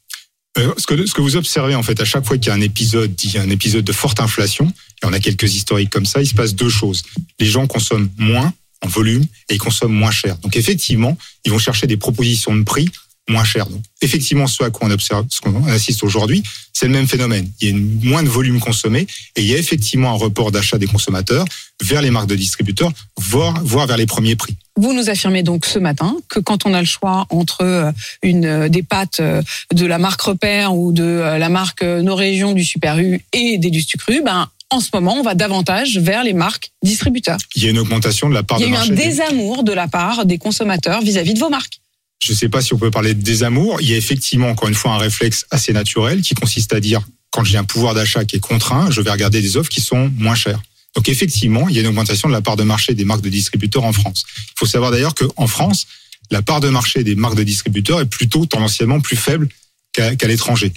Euh, 0.58 0.74
ce, 0.78 0.86
que, 0.86 1.22
vous 1.22 1.36
observez 1.36 1.76
en 1.76 1.84
fait 1.84 2.00
à 2.00 2.06
chaque 2.06 2.26
fois 2.26 2.38
qu'il 2.38 2.48
y 2.48 2.50
a 2.52 2.54
un 2.54 2.62
épisode, 2.62 3.14
il 3.24 3.34
y 3.34 3.38
a 3.38 3.42
un 3.42 3.50
épisode 3.50 3.84
de 3.84 3.92
forte 3.92 4.22
inflation, 4.22 4.72
et 5.04 5.06
on 5.06 5.12
a 5.12 5.20
quelques 5.20 5.54
historiques 5.54 5.90
comme 5.90 6.06
ça, 6.06 6.22
il 6.22 6.28
se 6.28 6.34
passe 6.34 6.56
deux 6.56 6.70
choses. 6.70 7.04
Les 7.40 7.46
gens 7.46 7.68
consomment 7.68 8.10
moins 8.18 8.54
en 8.82 8.88
volume 8.88 9.26
et 9.50 9.56
ils 9.56 9.58
consomment 9.58 9.94
moins 9.94 10.12
cher. 10.12 10.38
Donc 10.38 10.56
effectivement, 10.56 11.18
ils 11.44 11.52
vont 11.52 11.60
chercher 11.60 11.88
des 11.88 11.98
propositions 11.98 12.56
de 12.56 12.64
prix 12.64 12.90
moins 13.30 13.44
cher. 13.44 13.66
Donc, 13.68 13.82
effectivement, 14.02 14.48
ce 14.48 14.64
à 14.64 14.70
quoi 14.70 14.88
on 14.88 14.92
observe, 14.92 15.26
ce 15.30 15.42
qu'on 15.42 15.66
assiste 15.68 16.04
aujourd'hui, 16.04 16.44
c'est 16.74 16.88
le 16.88 16.92
même 16.92 17.08
phénomène. 17.08 17.50
Il 17.62 17.68
y 17.68 17.72
a 17.72 17.76
une, 17.76 18.00
moins 18.04 18.24
de 18.24 18.30
volume 18.30 18.60
consommé 18.60 19.08
et 19.36 19.42
il 19.42 19.48
y 19.48 19.56
a 19.56 19.58
effectivement 19.58 20.12
un 20.12 20.18
report 20.18 20.52
d'achat 20.52 20.78
des 20.78 20.88
consommateurs 20.88 21.46
vers 21.82 22.02
les 22.02 22.12
marques 22.12 22.28
de 22.28 22.36
distributeurs, 22.36 22.92
voire, 23.18 23.62
voire 23.64 23.88
vers 23.88 23.98
les 23.98 24.06
premiers 24.06 24.36
prix. 24.36 24.56
Vous 24.78 24.94
nous 24.94 25.10
affirmez 25.10 25.42
donc 25.42 25.66
ce 25.66 25.80
matin 25.80 26.18
que 26.30 26.40
quand 26.40 26.66
on 26.66 26.74
a 26.74 26.82
le 26.82 26.86
choix 26.86 27.26
entre 27.30 27.62
euh, 27.62 27.92
une 28.22 28.46
euh, 28.46 28.70
des 28.70 28.84
pâtes 28.84 29.22
euh, 29.22 29.42
de 29.74 29.86
la 29.86 29.98
marque 29.98 30.22
Repère 30.22 30.76
ou 30.76 30.92
de 30.92 31.04
la 31.04 31.50
marque 31.50 31.84
Nos 31.84 32.16
Régions 32.16 32.54
du 32.54 32.64
Super 32.64 33.00
U 33.00 33.22
et 33.32 33.58
des 33.58 33.70
du 33.70 33.82
Sucru, 33.82 34.22
ben 34.24 34.50
en 34.72 34.80
ce 34.80 34.90
moment, 34.94 35.16
on 35.16 35.22
va 35.22 35.36
davantage 35.36 36.00
vers 36.00 36.24
les 36.24 36.34
marques 36.34 36.72
distributeurs. 36.84 37.38
Il 37.56 37.64
y 37.64 37.68
a 37.68 37.70
une 37.70 37.78
augmentation 37.78 38.30
de 38.30 38.34
la 38.34 38.44
part 38.44 38.60
Il 38.60 38.64
y 38.64 38.66
a 38.66 38.70
eu 38.72 38.76
un 38.76 38.88
désamour 38.88 39.64
de 39.64 39.72
la 39.72 39.88
part 39.88 40.26
des 40.26 40.38
consommateurs 40.38 41.02
vis-à-vis 41.02 41.36
de 41.36 41.40
vos 41.40 41.50
marques. 41.50 41.80
Je 42.26 42.32
ne 42.32 42.38
sais 42.38 42.50
pas 42.50 42.60
si 42.60 42.74
on 42.74 42.80
peut 42.80 42.90
parler 42.90 43.14
de 43.14 43.22
désamour. 43.22 43.80
Il 43.82 43.88
y 43.88 43.94
a 43.94 43.98
effectivement, 43.98 44.50
encore 44.50 44.68
une 44.68 44.74
fois, 44.74 44.94
un 44.94 44.98
réflexe 44.98 45.46
assez 45.52 45.74
naturel 45.74 46.24
qui 46.24 46.34
consiste 46.34 46.74
à 46.74 46.80
dire, 46.80 47.02
quand 47.30 47.44
j'ai 47.44 47.60
un 47.60 47.64
pouvoir 47.64 47.94
d'achat 47.94 48.26
qui 48.26 48.38
est 48.38 48.40
contraint, 48.40 48.90
je 48.90 49.00
vais 49.02 49.12
regarder 49.12 49.44
des 49.44 49.58
offres 49.58 49.70
qui 49.70 49.80
sont 49.80 50.12
moins 50.18 50.34
chères. 50.34 50.60
Donc 50.96 51.08
effectivement, 51.08 51.70
il 51.70 51.76
y 51.76 51.78
a 51.78 51.82
une 51.82 51.88
augmentation 51.88 52.28
de 52.28 52.34
la 52.34 52.42
part 52.42 52.56
de 52.56 52.64
marché 52.64 52.96
des 52.96 53.06
marques 53.06 53.22
de 53.22 53.30
distributeurs 53.30 53.84
en 53.84 53.94
France. 53.94 54.24
Il 54.38 54.54
faut 54.56 54.66
savoir 54.66 54.90
d'ailleurs 54.90 55.14
qu'en 55.14 55.46
France, 55.46 55.86
la 56.32 56.42
part 56.42 56.62
de 56.62 56.70
marché 56.70 57.04
des 57.04 57.14
marques 57.14 57.36
de 57.36 57.44
distributeurs 57.44 58.02
est 58.02 58.08
plutôt 58.08 58.48
tendanciellement 58.48 59.02
plus 59.02 59.18
faible 59.18 59.48
qu'à 59.94 60.28
l'étranger. 60.28 60.74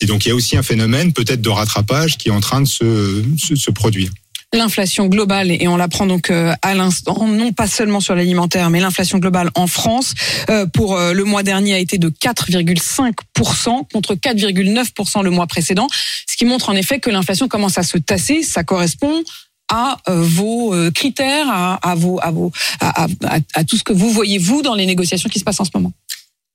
Et 0.00 0.06
donc 0.06 0.24
il 0.24 0.28
y 0.28 0.30
a 0.30 0.36
aussi 0.36 0.56
un 0.56 0.62
phénomène 0.62 1.12
peut-être 1.12 1.42
de 1.42 1.48
rattrapage 1.48 2.16
qui 2.16 2.28
est 2.28 2.32
en 2.32 2.40
train 2.40 2.60
de 2.60 2.68
se, 2.68 3.24
se 3.36 3.70
produire. 3.72 4.12
L'inflation 4.54 5.06
globale, 5.06 5.50
et 5.50 5.66
on 5.66 5.78
l'apprend 5.78 6.06
donc 6.06 6.30
euh, 6.30 6.52
à 6.60 6.74
l'instant, 6.74 7.26
non 7.26 7.52
pas 7.52 7.66
seulement 7.66 8.00
sur 8.00 8.14
l'alimentaire, 8.14 8.68
mais 8.68 8.80
l'inflation 8.80 9.16
globale 9.16 9.50
en 9.54 9.66
France, 9.66 10.12
euh, 10.50 10.66
pour 10.66 10.96
euh, 10.96 11.14
le 11.14 11.24
mois 11.24 11.42
dernier, 11.42 11.72
a 11.72 11.78
été 11.78 11.96
de 11.96 12.10
4,5% 12.10 13.88
contre 13.90 14.14
4,9% 14.14 15.22
le 15.22 15.30
mois 15.30 15.46
précédent, 15.46 15.88
ce 16.28 16.36
qui 16.36 16.44
montre 16.44 16.68
en 16.68 16.74
effet 16.74 17.00
que 17.00 17.08
l'inflation 17.08 17.48
commence 17.48 17.78
à 17.78 17.82
se 17.82 17.96
tasser. 17.96 18.42
Ça 18.42 18.62
correspond 18.62 19.22
à 19.70 19.96
vos 20.06 20.74
critères, 20.94 21.46
à, 21.48 21.94
vos, 21.96 22.20
à, 22.20 22.30
vos, 22.30 22.52
à 22.80 23.64
tout 23.64 23.78
ce 23.78 23.82
que 23.82 23.94
vous 23.94 24.10
voyez 24.10 24.36
vous 24.36 24.60
dans 24.60 24.74
les 24.74 24.84
négociations 24.84 25.30
qui 25.30 25.38
se 25.38 25.44
passent 25.44 25.60
en 25.60 25.64
ce 25.64 25.70
moment. 25.72 25.92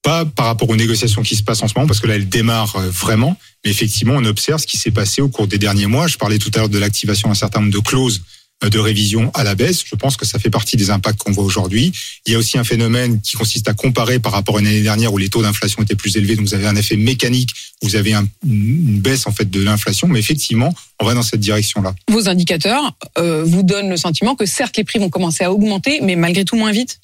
Pas 0.03 0.25
par 0.25 0.45
rapport 0.45 0.69
aux 0.69 0.75
négociations 0.75 1.21
qui 1.23 1.35
se 1.35 1.43
passent 1.43 1.63
en 1.63 1.67
ce 1.67 1.73
moment, 1.75 1.87
parce 1.87 1.99
que 1.99 2.07
là, 2.07 2.15
elles 2.15 2.29
démarrent 2.29 2.75
euh, 2.77 2.89
vraiment. 2.89 3.35
Mais 3.65 3.71
effectivement, 3.71 4.13
on 4.15 4.23
observe 4.25 4.61
ce 4.61 4.67
qui 4.67 4.77
s'est 4.77 4.91
passé 4.91 5.21
au 5.21 5.27
cours 5.29 5.47
des 5.47 5.57
derniers 5.57 5.87
mois. 5.87 6.07
Je 6.07 6.17
parlais 6.17 6.37
tout 6.37 6.51
à 6.55 6.59
l'heure 6.59 6.69
de 6.69 6.77
l'activation 6.77 7.27
d'un 7.29 7.35
certain 7.35 7.59
nombre 7.59 7.73
de 7.73 7.79
clauses 7.79 8.21
euh, 8.63 8.69
de 8.69 8.79
révision 8.79 9.31
à 9.33 9.43
la 9.43 9.53
baisse. 9.55 9.83
Je 9.85 9.95
pense 9.95 10.15
que 10.15 10.25
ça 10.25 10.39
fait 10.39 10.49
partie 10.49 10.77
des 10.77 10.91
impacts 10.91 11.19
qu'on 11.19 11.31
voit 11.31 11.43
aujourd'hui. 11.43 11.91
Il 12.25 12.31
y 12.31 12.35
a 12.35 12.37
aussi 12.39 12.57
un 12.57 12.63
phénomène 12.63 13.19
qui 13.21 13.35
consiste 13.35 13.67
à 13.67 13.73
comparer 13.73 14.19
par 14.19 14.31
rapport 14.31 14.57
à 14.57 14.59
une 14.61 14.67
année 14.67 14.81
dernière 14.81 15.11
où 15.13 15.17
les 15.17 15.29
taux 15.29 15.41
d'inflation 15.41 15.81
étaient 15.83 15.95
plus 15.95 16.15
élevés. 16.15 16.35
Donc 16.35 16.45
vous 16.47 16.53
avez 16.55 16.67
un 16.67 16.75
effet 16.75 16.95
mécanique, 16.95 17.49
vous 17.81 17.95
avez 17.95 18.13
un- 18.13 18.27
une 18.47 18.99
baisse 18.99 19.27
en 19.27 19.31
fait 19.31 19.49
de 19.49 19.61
l'inflation. 19.61 20.07
Mais 20.07 20.19
effectivement, 20.19 20.73
on 21.01 21.05
va 21.05 21.13
dans 21.15 21.21
cette 21.23 21.39
direction-là. 21.41 21.93
Vos 22.09 22.29
indicateurs 22.29 22.95
euh, 23.17 23.43
vous 23.43 23.63
donnent 23.63 23.89
le 23.89 23.97
sentiment 23.97 24.35
que 24.35 24.45
certes 24.45 24.77
les 24.77 24.83
prix 24.85 24.99
vont 24.99 25.09
commencer 25.09 25.43
à 25.43 25.51
augmenter, 25.51 25.99
mais 26.01 26.15
malgré 26.15 26.45
tout 26.45 26.55
moins 26.55 26.71
vite? 26.71 26.99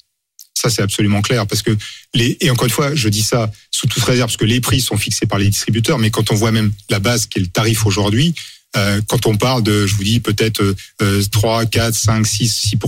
Ça, 0.54 0.70
c'est 0.70 0.82
absolument 0.82 1.20
clair 1.20 1.46
parce 1.46 1.62
que 1.62 1.76
les 2.14 2.36
et 2.40 2.50
encore 2.50 2.66
une 2.66 2.72
fois, 2.72 2.94
je 2.94 3.08
dis 3.08 3.22
ça 3.22 3.50
sous 3.70 3.86
toute 3.86 4.02
réserve 4.02 4.28
parce 4.28 4.36
que 4.36 4.44
les 4.44 4.60
prix 4.60 4.80
sont 4.80 4.96
fixés 4.96 5.26
par 5.26 5.38
les 5.38 5.48
distributeurs, 5.48 5.98
mais 5.98 6.10
quand 6.10 6.30
on 6.30 6.34
voit 6.34 6.52
même 6.52 6.72
la 6.90 7.00
base 7.00 7.26
qui 7.26 7.38
est 7.38 7.42
le 7.42 7.48
tarif 7.48 7.86
aujourd'hui, 7.86 8.34
euh, 8.76 9.00
quand 9.06 9.26
on 9.26 9.36
parle 9.36 9.62
de, 9.62 9.86
je 9.86 9.94
vous 9.94 10.04
dis 10.04 10.20
peut-être 10.20 10.74
euh, 11.02 11.22
3, 11.30 11.66
4, 11.66 11.94
5, 11.94 12.26
6, 12.26 12.48
6 12.48 12.78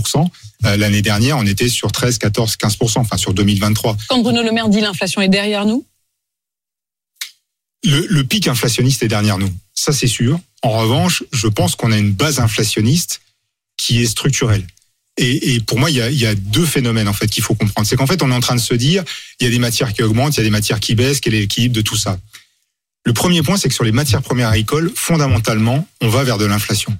euh, 0.65 0.75
l'année 0.75 1.01
dernière, 1.01 1.37
on 1.37 1.45
était 1.45 1.69
sur 1.69 1.91
13, 1.91 2.17
14, 2.17 2.55
15% 2.57 2.99
enfin 2.99 3.17
sur 3.17 3.33
2023. 3.33 3.97
Quand 4.09 4.21
Bruno 4.21 4.43
Le 4.43 4.51
Maire 4.51 4.69
dit 4.69 4.81
l'inflation 4.81 5.21
est 5.21 5.29
derrière 5.29 5.65
nous, 5.65 5.85
Le, 7.83 8.05
le 8.09 8.23
pic 8.23 8.47
inflationniste 8.47 9.03
est 9.03 9.07
derrière 9.07 9.37
nous, 9.37 9.53
ça 9.73 9.93
c'est 9.93 10.07
sûr. 10.07 10.39
En 10.61 10.71
revanche, 10.71 11.23
je 11.31 11.47
pense 11.47 11.75
qu'on 11.75 11.91
a 11.91 11.97
une 11.97 12.11
base 12.11 12.39
inflationniste 12.39 13.21
qui 13.77 14.01
est 14.01 14.07
structurelle. 14.07 14.65
Et, 15.17 15.55
et 15.55 15.59
pour 15.59 15.79
moi, 15.79 15.89
il 15.89 15.97
y, 15.97 16.25
a, 16.25 16.35
deux 16.35 16.65
phénomènes 16.65 17.07
en 17.07 17.13
fait 17.13 17.27
qu'il 17.27 17.43
faut 17.43 17.55
comprendre. 17.55 17.87
C'est 17.87 17.95
qu'en 17.95 18.05
fait, 18.05 18.21
on 18.21 18.31
est 18.31 18.35
en 18.35 18.39
train 18.39 18.55
de 18.55 18.61
se 18.61 18.75
dire, 18.75 19.03
il 19.39 19.45
y 19.45 19.47
a 19.47 19.49
des 19.49 19.59
matières 19.59 19.93
qui 19.93 20.03
augmentent, 20.03 20.35
il 20.35 20.37
y 20.37 20.41
a 20.41 20.43
des 20.43 20.51
matières 20.51 20.79
qui 20.79 20.93
baissent, 20.93 21.21
quel 21.21 21.33
est 21.33 21.39
l'équilibre 21.39 21.75
de 21.75 21.81
tout 21.81 21.97
ça? 21.97 22.19
Le 23.05 23.13
premier 23.13 23.41
point, 23.41 23.57
c'est 23.57 23.69
que 23.69 23.73
sur 23.73 23.83
les 23.83 23.91
matières 23.91 24.21
premières 24.21 24.49
agricoles, 24.49 24.91
fondamentalement, 24.95 25.87
on 26.01 26.09
va 26.09 26.23
vers 26.23 26.37
de 26.37 26.45
l'inflation. 26.45 26.95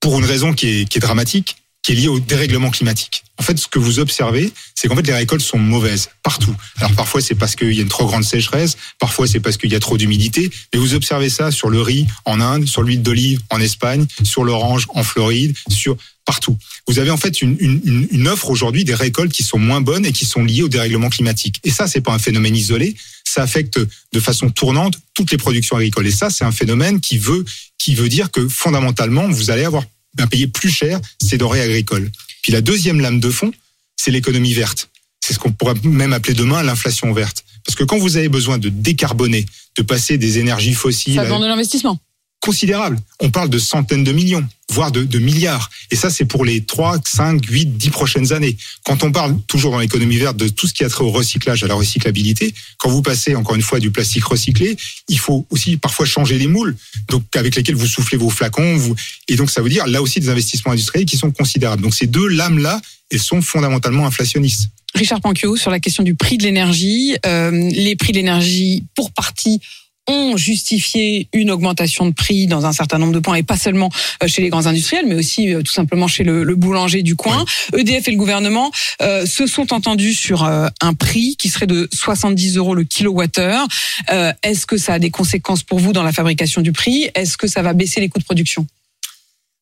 Pour 0.00 0.18
une 0.18 0.24
raison 0.24 0.54
qui 0.54 0.80
est 0.80 0.98
dramatique, 0.98 1.56
qui 1.86 1.92
est 1.92 1.94
liée 1.94 2.08
au 2.08 2.18
dérèglement 2.18 2.70
climatique. 2.70 3.22
En 3.38 3.44
fait, 3.44 3.56
ce 3.58 3.68
que 3.68 3.78
vous 3.78 4.00
observez, 4.00 4.52
c'est 4.74 4.88
qu'en 4.88 4.96
fait, 4.96 5.06
les 5.06 5.12
récoltes 5.12 5.44
sont 5.44 5.58
mauvaises 5.58 6.08
partout. 6.24 6.52
Alors 6.78 6.92
parfois, 6.94 7.20
c'est 7.20 7.36
parce 7.36 7.54
qu'il 7.54 7.72
y 7.72 7.78
a 7.78 7.82
une 7.82 7.88
trop 7.88 8.06
grande 8.06 8.24
sécheresse, 8.24 8.76
parfois 8.98 9.28
c'est 9.28 9.38
parce 9.38 9.56
qu'il 9.56 9.70
y 9.70 9.76
a 9.76 9.78
trop 9.78 9.96
d'humidité, 9.96 10.50
mais 10.74 10.80
vous 10.80 10.94
observez 10.94 11.28
ça 11.30 11.52
sur 11.52 11.70
le 11.70 11.80
riz 11.80 12.08
en 12.24 12.40
Inde, 12.40 12.66
sur 12.66 12.82
l'huile 12.82 13.02
d'olive 13.02 13.38
en 13.50 13.60
Espagne, 13.60 14.04
sur 14.24 14.42
l'orange 14.42 14.88
en 14.96 15.04
Floride, 15.04 15.54
sur 15.68 15.96
partout. 16.24 16.58
Vous 16.88 16.98
avez 16.98 17.10
en 17.10 17.16
fait 17.16 17.40
une 17.40 18.26
offre 18.26 18.50
aujourd'hui 18.50 18.82
des 18.82 18.94
récoltes 18.94 19.30
qui 19.30 19.44
sont 19.44 19.60
moins 19.60 19.80
bonnes 19.80 20.06
et 20.06 20.10
qui 20.10 20.26
sont 20.26 20.42
liées 20.42 20.64
au 20.64 20.68
dérèglement 20.68 21.08
climatique. 21.08 21.60
Et 21.62 21.70
ça, 21.70 21.86
c'est 21.86 22.00
pas 22.00 22.12
un 22.12 22.18
phénomène 22.18 22.56
isolé, 22.56 22.96
ça 23.22 23.42
affecte 23.42 23.78
de 23.78 24.20
façon 24.20 24.50
tournante 24.50 24.98
toutes 25.14 25.30
les 25.30 25.38
productions 25.38 25.76
agricoles. 25.76 26.08
Et 26.08 26.10
ça, 26.10 26.30
c'est 26.30 26.44
un 26.44 26.50
phénomène 26.50 26.98
qui 26.98 27.18
veut, 27.18 27.44
qui 27.78 27.94
veut 27.94 28.08
dire 28.08 28.32
que 28.32 28.48
fondamentalement, 28.48 29.28
vous 29.28 29.50
allez 29.52 29.64
avoir 29.64 29.84
à 30.18 30.26
payer 30.26 30.46
plus 30.46 30.70
cher 30.70 31.00
ces 31.22 31.38
denrées 31.38 31.60
agricoles. 31.60 32.10
Puis 32.42 32.52
la 32.52 32.60
deuxième 32.60 33.00
lame 33.00 33.20
de 33.20 33.30
fond, 33.30 33.52
c'est 33.96 34.10
l'économie 34.10 34.52
verte. 34.52 34.88
C'est 35.20 35.34
ce 35.34 35.38
qu'on 35.38 35.52
pourrait 35.52 35.74
même 35.82 36.12
appeler 36.12 36.34
demain 36.34 36.62
l'inflation 36.62 37.12
verte. 37.12 37.44
Parce 37.64 37.74
que 37.74 37.84
quand 37.84 37.98
vous 37.98 38.16
avez 38.16 38.28
besoin 38.28 38.58
de 38.58 38.68
décarboner, 38.68 39.44
de 39.76 39.82
passer 39.82 40.18
des 40.18 40.38
énergies 40.38 40.74
fossiles 40.74 41.16
ça 41.16 41.24
demande 41.24 41.42
de 41.42 41.48
l'investissement. 41.48 41.98
Considérable. 42.40 42.98
On 43.20 43.30
parle 43.30 43.48
de 43.48 43.58
centaines 43.58 44.04
de 44.04 44.12
millions, 44.12 44.46
voire 44.70 44.92
de, 44.92 45.18
milliards. 45.18 45.70
Et 45.90 45.96
ça, 45.96 46.10
c'est 46.10 46.24
pour 46.24 46.44
les 46.44 46.64
3, 46.64 46.98
5, 47.04 47.44
8, 47.44 47.76
10 47.76 47.90
prochaines 47.90 48.32
années. 48.32 48.56
Quand 48.84 49.02
on 49.02 49.10
parle 49.10 49.36
toujours 49.48 49.72
dans 49.72 49.78
l'économie 49.78 50.16
verte 50.16 50.36
de 50.36 50.48
tout 50.48 50.66
ce 50.66 50.74
qui 50.74 50.84
a 50.84 50.88
trait 50.88 51.04
au 51.04 51.10
recyclage, 51.10 51.64
à 51.64 51.66
la 51.66 51.74
recyclabilité, 51.74 52.54
quand 52.78 52.88
vous 52.88 53.02
passez 53.02 53.34
encore 53.34 53.56
une 53.56 53.62
fois 53.62 53.80
du 53.80 53.90
plastique 53.90 54.24
recyclé, 54.24 54.76
il 55.08 55.18
faut 55.18 55.46
aussi 55.50 55.76
parfois 55.76 56.06
changer 56.06 56.38
les 56.38 56.46
moules, 56.46 56.76
donc 57.08 57.24
avec 57.34 57.56
lesquels 57.56 57.74
vous 57.74 57.86
soufflez 57.86 58.18
vos 58.18 58.30
flacons. 58.30 58.94
Et 59.28 59.36
donc 59.36 59.50
ça 59.50 59.62
veut 59.62 59.70
dire 59.70 59.86
là 59.86 60.02
aussi 60.02 60.20
des 60.20 60.28
investissements 60.28 60.72
industriels 60.72 61.06
qui 61.06 61.16
sont 61.16 61.30
considérables. 61.30 61.82
Donc 61.82 61.94
ces 61.94 62.06
deux 62.06 62.28
lames-là, 62.28 62.80
elles 63.10 63.20
sont 63.20 63.42
fondamentalement 63.42 64.06
inflationnistes. 64.06 64.68
Richard 64.94 65.20
Panquio, 65.20 65.56
sur 65.56 65.70
la 65.70 65.80
question 65.80 66.02
du 66.02 66.14
prix 66.14 66.38
de 66.38 66.44
l'énergie, 66.44 67.16
euh, 67.26 67.50
les 67.50 67.96
prix 67.96 68.12
de 68.12 68.18
l'énergie, 68.18 68.84
pour 68.94 69.12
partie, 69.12 69.60
ont 70.08 70.36
justifié 70.36 71.28
une 71.32 71.50
augmentation 71.50 72.06
de 72.06 72.12
prix 72.12 72.46
dans 72.46 72.66
un 72.66 72.72
certain 72.72 72.98
nombre 72.98 73.12
de 73.12 73.18
points 73.18 73.36
et 73.36 73.42
pas 73.42 73.56
seulement 73.56 73.90
euh, 74.22 74.28
chez 74.28 74.42
les 74.42 74.48
grands 74.48 74.66
industriels, 74.66 75.06
mais 75.06 75.14
aussi 75.14 75.52
euh, 75.52 75.62
tout 75.62 75.72
simplement 75.72 76.08
chez 76.08 76.24
le, 76.24 76.44
le 76.44 76.54
boulanger 76.54 77.02
du 77.02 77.16
coin. 77.16 77.44
EDF 77.76 78.08
et 78.08 78.10
le 78.12 78.16
gouvernement 78.16 78.70
euh, 79.02 79.26
se 79.26 79.46
sont 79.46 79.72
entendus 79.72 80.14
sur 80.14 80.44
euh, 80.44 80.68
un 80.80 80.94
prix 80.94 81.36
qui 81.36 81.48
serait 81.48 81.66
de 81.66 81.88
70 81.92 82.56
euros 82.56 82.74
le 82.74 82.84
kilowattheure. 82.84 83.66
Euh, 84.10 84.32
Est-ce 84.42 84.66
que 84.66 84.76
ça 84.76 84.94
a 84.94 84.98
des 84.98 85.10
conséquences 85.10 85.62
pour 85.62 85.78
vous 85.78 85.92
dans 85.92 86.02
la 86.02 86.12
fabrication 86.12 86.60
du 86.62 86.72
prix? 86.72 87.10
Est-ce 87.14 87.36
que 87.36 87.46
ça 87.46 87.62
va 87.62 87.72
baisser 87.72 88.00
les 88.00 88.08
coûts 88.08 88.18
de 88.18 88.24
production? 88.24 88.66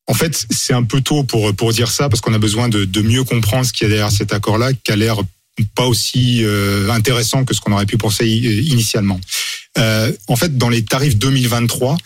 En 0.07 0.13
fait, 0.15 0.47
c'est 0.51 0.75
un 0.75 0.83
peu 0.83 1.01
tôt 1.01 1.23
pour, 1.25 1.55
pour 1.57 1.73
dire 1.73 1.91
ça, 1.91 2.11
parce 2.11 2.21
qu'on 2.21 2.35
a 2.35 2.39
besoin 2.39 2.69
de, 2.69 2.85
de 2.85 3.01
mieux 3.01 3.25
comprendre 3.25 3.65
ce 3.65 3.73
qu'il 3.73 3.87
y 3.89 3.91
a 3.91 3.95
derrière 3.95 4.13
cet 4.13 4.35
accord-là, 4.35 4.73
qui 4.75 4.93
a 4.93 4.97
l'air 4.97 5.17
pas 5.75 5.87
aussi 5.87 6.41
euh, 6.43 6.91
intéressant 6.91 7.45
que 7.45 7.55
ce 7.55 7.61
qu'on 7.61 7.73
aurait 7.73 7.87
pu 7.87 7.97
penser 7.99 8.27
i- 8.27 8.69
initialement. 8.71 9.21
Euh, 9.79 10.13
en 10.29 10.37
fait, 10.37 10.57
dans 10.57 10.69
les 10.69 10.85
tarifs 10.85 11.17
2023, 11.17 11.97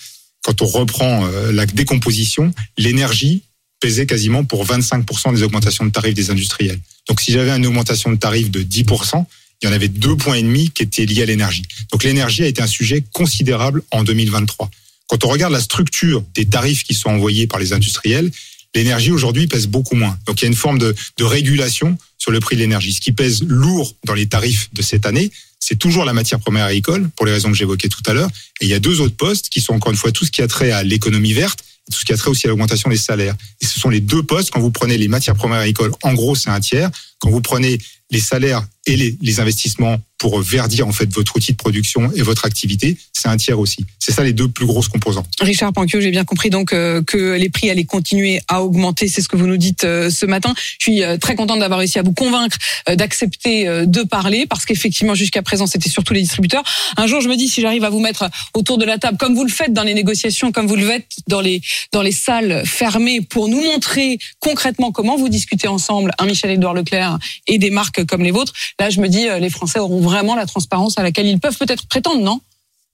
quand 0.42 0.62
on 0.62 0.66
reprend 0.66 1.26
euh, 1.26 1.52
la 1.52 1.66
décomposition, 1.66 2.52
l'énergie 2.76 3.42
pesait 3.80 4.06
quasiment 4.06 4.44
pour 4.44 4.66
25% 4.66 5.34
des 5.34 5.42
augmentations 5.42 5.84
de 5.86 5.90
tarifs 5.90 6.14
des 6.14 6.30
industriels. 6.30 6.78
Donc 7.08 7.20
si 7.20 7.32
j'avais 7.32 7.50
une 7.50 7.66
augmentation 7.66 8.10
de 8.10 8.16
tarifs 8.16 8.50
de 8.50 8.62
10%, 8.62 9.24
il 9.62 9.66
y 9.66 9.68
en 9.68 9.72
avait 9.72 9.88
deux 9.88 10.16
points 10.16 10.34
et 10.34 10.42
demi 10.42 10.70
qui 10.70 10.82
étaient 10.82 11.06
liés 11.06 11.22
à 11.22 11.26
l'énergie. 11.26 11.62
Donc 11.90 12.04
l'énergie 12.04 12.42
a 12.42 12.46
été 12.46 12.62
un 12.62 12.66
sujet 12.66 13.02
considérable 13.12 13.82
en 13.90 14.04
2023. 14.04 14.70
Quand 15.08 15.24
on 15.24 15.28
regarde 15.28 15.52
la 15.52 15.60
structure 15.60 16.22
des 16.34 16.44
tarifs 16.44 16.84
qui 16.84 16.94
sont 16.94 17.08
envoyés 17.10 17.46
par 17.46 17.58
les 17.58 17.72
industriels, 17.72 18.30
l'énergie 18.74 19.10
aujourd'hui 19.10 19.46
pèse 19.46 19.66
beaucoup 19.66 19.94
moins. 19.94 20.18
Donc 20.26 20.40
il 20.40 20.44
y 20.44 20.46
a 20.46 20.48
une 20.48 20.54
forme 20.54 20.78
de, 20.78 20.94
régulation 21.20 21.96
sur 22.18 22.32
le 22.32 22.40
prix 22.40 22.56
de 22.56 22.60
l'énergie. 22.60 22.92
Ce 22.92 23.00
qui 23.00 23.12
pèse 23.12 23.42
lourd 23.42 23.94
dans 24.04 24.14
les 24.14 24.26
tarifs 24.26 24.68
de 24.72 24.82
cette 24.82 25.06
année, 25.06 25.30
c'est 25.60 25.76
toujours 25.76 26.04
la 26.04 26.12
matière 26.12 26.38
première 26.40 26.66
agricole, 26.66 27.10
pour 27.16 27.26
les 27.26 27.32
raisons 27.32 27.50
que 27.50 27.56
j'évoquais 27.56 27.88
tout 27.88 28.02
à 28.06 28.14
l'heure. 28.14 28.30
Et 28.60 28.66
il 28.66 28.68
y 28.68 28.74
a 28.74 28.80
deux 28.80 29.00
autres 29.00 29.16
postes 29.16 29.48
qui 29.48 29.60
sont 29.60 29.74
encore 29.74 29.92
une 29.92 29.98
fois 29.98 30.12
tout 30.12 30.24
ce 30.24 30.30
qui 30.30 30.42
a 30.42 30.48
trait 30.48 30.70
à 30.70 30.82
l'économie 30.82 31.32
verte, 31.32 31.60
tout 31.90 31.98
ce 31.98 32.04
qui 32.04 32.12
a 32.12 32.16
trait 32.16 32.30
aussi 32.30 32.46
à 32.46 32.50
l'augmentation 32.50 32.90
des 32.90 32.96
salaires. 32.96 33.34
Et 33.60 33.66
ce 33.66 33.78
sont 33.78 33.90
les 33.90 34.00
deux 34.00 34.22
postes, 34.22 34.50
quand 34.50 34.60
vous 34.60 34.70
prenez 34.70 34.98
les 34.98 35.08
matières 35.08 35.34
premières 35.34 35.60
agricoles, 35.60 35.92
en 36.02 36.14
gros 36.14 36.34
c'est 36.34 36.50
un 36.50 36.60
tiers. 36.60 36.90
Quand 37.18 37.30
vous 37.30 37.40
prenez 37.40 37.78
les 38.10 38.20
salaires 38.20 38.64
et 38.86 38.96
les 39.20 39.40
investissements 39.40 40.00
pour 40.18 40.40
verdir 40.40 40.86
en 40.86 40.92
fait 40.92 41.12
votre 41.14 41.36
outil 41.36 41.52
de 41.52 41.56
production 41.56 42.10
et 42.14 42.22
votre 42.22 42.44
activité, 42.44 42.96
c'est 43.12 43.28
un 43.28 43.36
tiers 43.36 43.58
aussi. 43.58 43.86
C'est 44.00 44.12
ça 44.12 44.24
les 44.24 44.32
deux 44.32 44.48
plus 44.48 44.66
grosses 44.66 44.88
composantes. 44.88 45.28
Richard 45.40 45.72
Panquio, 45.72 46.00
j'ai 46.00 46.10
bien 46.10 46.24
compris 46.24 46.50
donc 46.50 46.72
euh, 46.72 47.02
que 47.02 47.34
les 47.36 47.48
prix 47.48 47.70
allaient 47.70 47.84
continuer 47.84 48.40
à 48.48 48.62
augmenter, 48.62 49.06
c'est 49.06 49.22
ce 49.22 49.28
que 49.28 49.36
vous 49.36 49.46
nous 49.46 49.56
dites 49.56 49.84
euh, 49.84 50.10
ce 50.10 50.26
matin. 50.26 50.54
Je 50.78 50.90
suis 50.90 51.02
euh, 51.04 51.18
très 51.18 51.36
contente 51.36 51.60
d'avoir 51.60 51.78
réussi 51.78 51.98
à 51.98 52.02
vous 52.02 52.12
convaincre 52.12 52.56
d'accepter 52.88 53.66
de 53.86 54.02
parler 54.02 54.46
parce 54.46 54.64
qu'effectivement 54.64 55.14
jusqu'à 55.14 55.42
présent 55.42 55.66
c'était 55.66 55.90
surtout 55.90 56.14
les 56.14 56.22
distributeurs. 56.22 56.62
Un 56.96 57.06
jour 57.06 57.20
je 57.20 57.28
me 57.28 57.36
dis 57.36 57.48
si 57.48 57.60
j'arrive 57.60 57.84
à 57.84 57.90
vous 57.90 58.00
mettre 58.00 58.28
autour 58.54 58.78
de 58.78 58.84
la 58.84 58.98
table 58.98 59.18
comme 59.18 59.34
vous 59.34 59.44
le 59.44 59.50
faites 59.50 59.72
dans 59.72 59.82
les 59.82 59.94
négociations, 59.94 60.50
comme 60.52 60.66
vous 60.66 60.76
le 60.76 60.86
faites 60.86 61.06
dans 61.28 61.40
les 61.40 61.60
dans 61.92 62.02
les 62.02 62.12
salles 62.12 62.62
fermées 62.64 63.20
pour 63.20 63.48
nous 63.48 63.60
montrer 63.60 64.18
concrètement 64.40 64.90
comment 64.90 65.16
vous 65.16 65.28
discutez 65.28 65.68
ensemble 65.68 66.12
un 66.18 66.26
Michel-Édouard 66.26 66.74
Leclerc 66.74 67.18
et 67.46 67.58
des 67.58 67.70
marques 67.70 68.04
comme 68.06 68.22
les 68.22 68.30
vôtres, 68.30 68.52
là 68.80 68.90
je 68.90 69.00
me 69.00 69.08
dis 69.08 69.26
les 69.38 69.50
Français 69.50 69.78
auront 69.78 70.00
vraiment 70.08 70.34
la 70.34 70.46
transparence 70.46 70.98
à 70.98 71.02
laquelle 71.02 71.26
ils 71.26 71.38
peuvent 71.38 71.56
peut-être 71.56 71.86
prétendre, 71.86 72.22
non? 72.22 72.40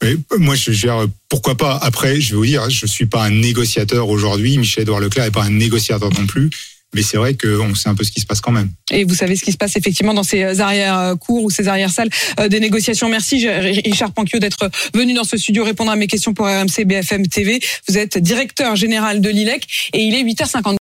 Mais 0.03 0.17
moi, 0.39 0.55
je 0.55 0.73
gère, 0.73 1.07
pourquoi 1.29 1.57
pas. 1.57 1.79
Après, 1.81 2.21
je 2.21 2.31
vais 2.31 2.37
vous 2.37 2.47
dire, 2.47 2.69
je 2.69 2.87
suis 2.87 3.07
pas 3.07 3.25
un 3.25 3.31
négociateur 3.31 4.09
aujourd'hui. 4.09 4.59
Michel-Edouard 4.59 5.01
Leclerc 5.01 5.25
n'est 5.25 5.31
pas 5.31 5.45
un 5.45 5.51
négociateur 5.51 6.11
non 6.11 6.27
plus. 6.27 6.51
Mais 6.95 7.03
c'est 7.03 7.17
vrai 7.17 7.35
qu'on 7.35 7.75
sait 7.75 7.89
un 7.89 7.95
peu 7.95 8.05
ce 8.05 8.13
qui 8.13 8.21
se 8.21 8.27
passe 8.27 8.41
quand 8.41 8.53
même. 8.53 8.71
Et 8.91 9.05
vous 9.05 9.15
savez 9.15 9.35
ce 9.37 9.43
qui 9.43 9.53
se 9.53 9.57
passe 9.57 9.77
effectivement 9.77 10.15
dans 10.15 10.23
ces 10.23 10.61
arrières-cours 10.61 11.43
ou 11.43 11.51
ces 11.51 11.67
arrières-salles 11.67 12.09
euh, 12.39 12.49
des 12.49 12.61
négociations. 12.61 13.09
Merci 13.09 13.49
Richard 13.49 14.13
Panquio 14.13 14.39
d'être 14.39 14.71
venu 14.95 15.13
dans 15.13 15.25
ce 15.25 15.37
studio 15.37 15.65
répondre 15.65 15.91
à 15.91 15.97
mes 15.97 16.07
questions 16.07 16.35
pour 16.35 16.47
RMC 16.47 16.85
BFM 16.85 17.27
TV. 17.27 17.61
Vous 17.89 17.99
êtes 17.99 18.17
directeur 18.19 18.77
général 18.77 19.21
de 19.21 19.29
l'ILEC 19.29 19.67
et 19.93 20.03
il 20.03 20.15
est 20.15 20.23
8h50. 20.23 20.73